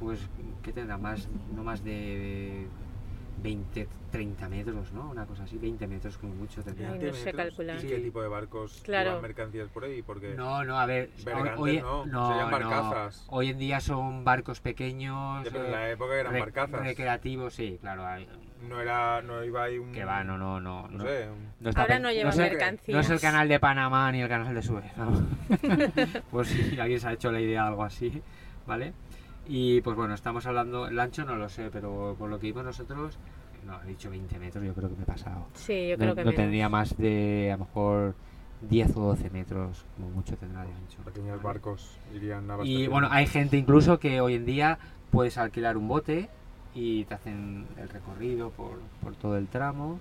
[0.00, 0.20] pues,
[0.62, 0.96] ¿qué tendrá?
[0.98, 2.66] Más, no más de
[3.42, 5.10] 20, 30 metros, ¿no?
[5.10, 6.88] Una cosa así, 20 metros como mucho tendría.
[6.92, 7.46] Ay, no 20 sé metros.
[7.46, 7.76] calcular.
[7.76, 7.86] ¿Y Sí.
[7.88, 9.10] qué tipo de barcos Claro.
[9.10, 10.02] llevan mercancías por ahí?
[10.02, 11.10] Porque No, no, a ver,
[11.58, 12.58] hoy, no, no, serían no.
[12.58, 13.26] barcazas.
[13.28, 16.80] hoy en día son barcos pequeños, pero en eh, la época eran rec- barcazas.
[16.80, 18.26] recreativos, sí, claro, hay-
[18.68, 19.92] No era, no iba ahí un...
[19.92, 22.38] que va, no, no, no, No, no, sé, un- no está Ahora no lleva el-
[22.38, 22.94] mercancías.
[22.94, 25.26] No es el canal de Panamá ni el canal de Suez, ¿no?
[26.30, 28.22] pues si alguien se ha hecho la idea de algo así,
[28.66, 28.92] ¿vale?
[29.48, 32.64] Y pues bueno, estamos hablando, el ancho no lo sé, pero por lo que vimos
[32.64, 33.18] nosotros,
[33.66, 35.48] no, he dicho 20 metros, yo creo que me he pasado.
[35.54, 36.34] Sí, yo no creo que no menos.
[36.36, 38.14] tendría más de a lo mejor
[38.60, 40.98] 10 o 12 metros, como mucho tendrá de ancho.
[41.04, 44.78] pequeños barcos irían a Y bueno, hay gente incluso que hoy en día
[45.10, 46.30] puedes alquilar un bote
[46.74, 49.98] y te hacen el recorrido por, por todo el tramo.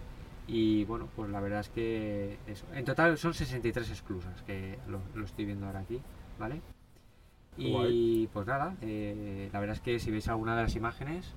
[0.47, 2.65] Y bueno, pues la verdad es que eso.
[2.73, 5.99] En total son 63 esclusas, que lo, lo estoy viendo ahora aquí,
[6.39, 6.61] ¿vale?
[7.57, 8.29] Y Guay.
[8.33, 11.33] pues nada, eh, la verdad es que si veis alguna de las imágenes,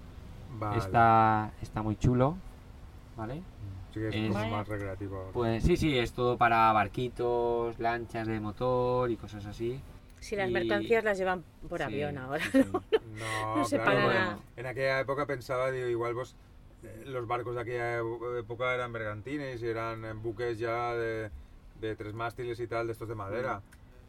[0.58, 0.78] Vale.
[0.78, 2.36] está, está muy chulo,
[3.16, 3.42] ¿vale?
[3.92, 5.30] Sí es, es- como más recreativo.
[5.32, 9.80] Pues sí, sí, es todo para barquitos, lanchas de motor y cosas así.
[10.24, 12.42] Si las y- mercancías las llevan por Sí, avión ahora.
[12.50, 12.64] sí.
[13.14, 14.38] No, no sé claro, para porque nada.
[14.56, 16.34] En aquella época pensaba, digo, igual vos,
[16.82, 17.98] eh, los barcos de aquella
[18.38, 21.30] época eran bergantines y eran eh, buques ya de,
[21.80, 23.60] de tres mástiles y tal, de estos de madera.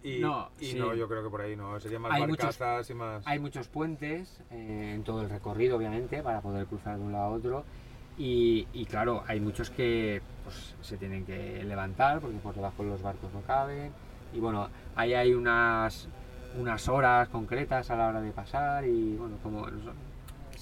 [0.04, 0.22] Y Mm.
[0.22, 0.80] No, y sí.
[0.80, 3.28] no, yo creo que por ahí no, serían más Hay muchos- barcazas y más...
[3.28, 7.26] Hay muchos puentes eh, en todo el recorrido, obviamente, para poder cruzar de un lado
[7.26, 7.64] a otro.
[8.18, 13.02] Y, y claro, hay muchos que pues, se tienen que levantar porque por debajo los
[13.02, 13.92] barcos no caben.
[14.34, 16.08] Y bueno, ahí hay unas,
[16.60, 19.66] unas horas concretas a la hora de pasar y bueno, como...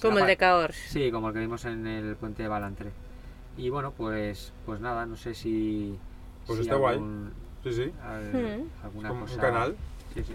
[0.02, 0.76] Como el de Cahors.
[0.76, 2.90] Sí, como el que vimos en el puente de Balantré.
[3.56, 5.98] Y bueno, pues, pues nada, no sé si...
[6.46, 6.94] Pues si está guay.
[6.96, 8.68] algún- Sí, sí, al- Hmm.
[8.84, 9.34] alguna como cosa...
[9.34, 9.76] un canal.
[10.14, 10.34] Sí, sí.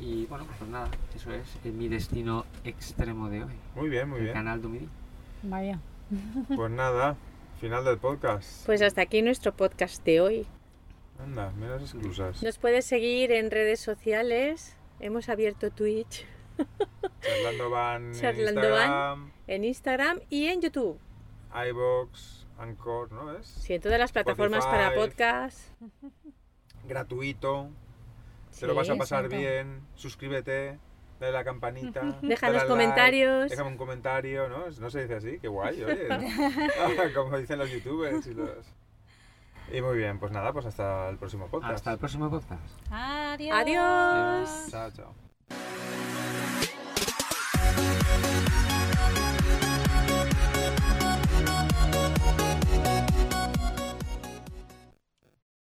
[0.00, 3.52] Y bueno, pues nada, eso es eh, mi destino extremo de hoy.
[3.76, 4.34] Muy bien, muy el bien.
[4.34, 4.88] canal Dumidi.
[5.42, 5.78] Vaya.
[6.56, 7.16] Pues nada,
[7.60, 8.64] final del podcast.
[8.64, 10.46] Pues hasta aquí nuestro podcast de hoy.
[11.24, 12.42] Anda, mira las exclusas.
[12.42, 14.76] Nos puedes seguir en redes sociales.
[15.00, 16.26] Hemos abierto Twitch,
[17.20, 20.98] Charlando van en Charlando Instagram, en Instagram y en YouTube.
[21.54, 23.46] iVoox, Anchor, ¿no es?
[23.46, 25.70] Sí, en todas las plataformas para podcast.
[26.86, 27.70] Gratuito.
[28.58, 29.38] Te lo vas a pasar exacto.
[29.38, 29.80] bien.
[29.94, 30.78] Suscríbete.
[31.18, 32.18] Dale la campanita.
[32.22, 33.40] Déjanos comentarios.
[33.42, 34.70] like, déjame un comentario, ¿no?
[34.70, 36.08] No se dice así, qué guay, oye.
[37.14, 38.74] Como dicen los youtubers y los.
[39.72, 41.74] Y muy bien, pues nada, pues hasta el próximo podcast.
[41.74, 42.60] Hasta el próximo podcast.
[42.90, 43.56] Adiós.
[43.56, 44.68] Adiós.
[44.70, 45.14] Chao, chao.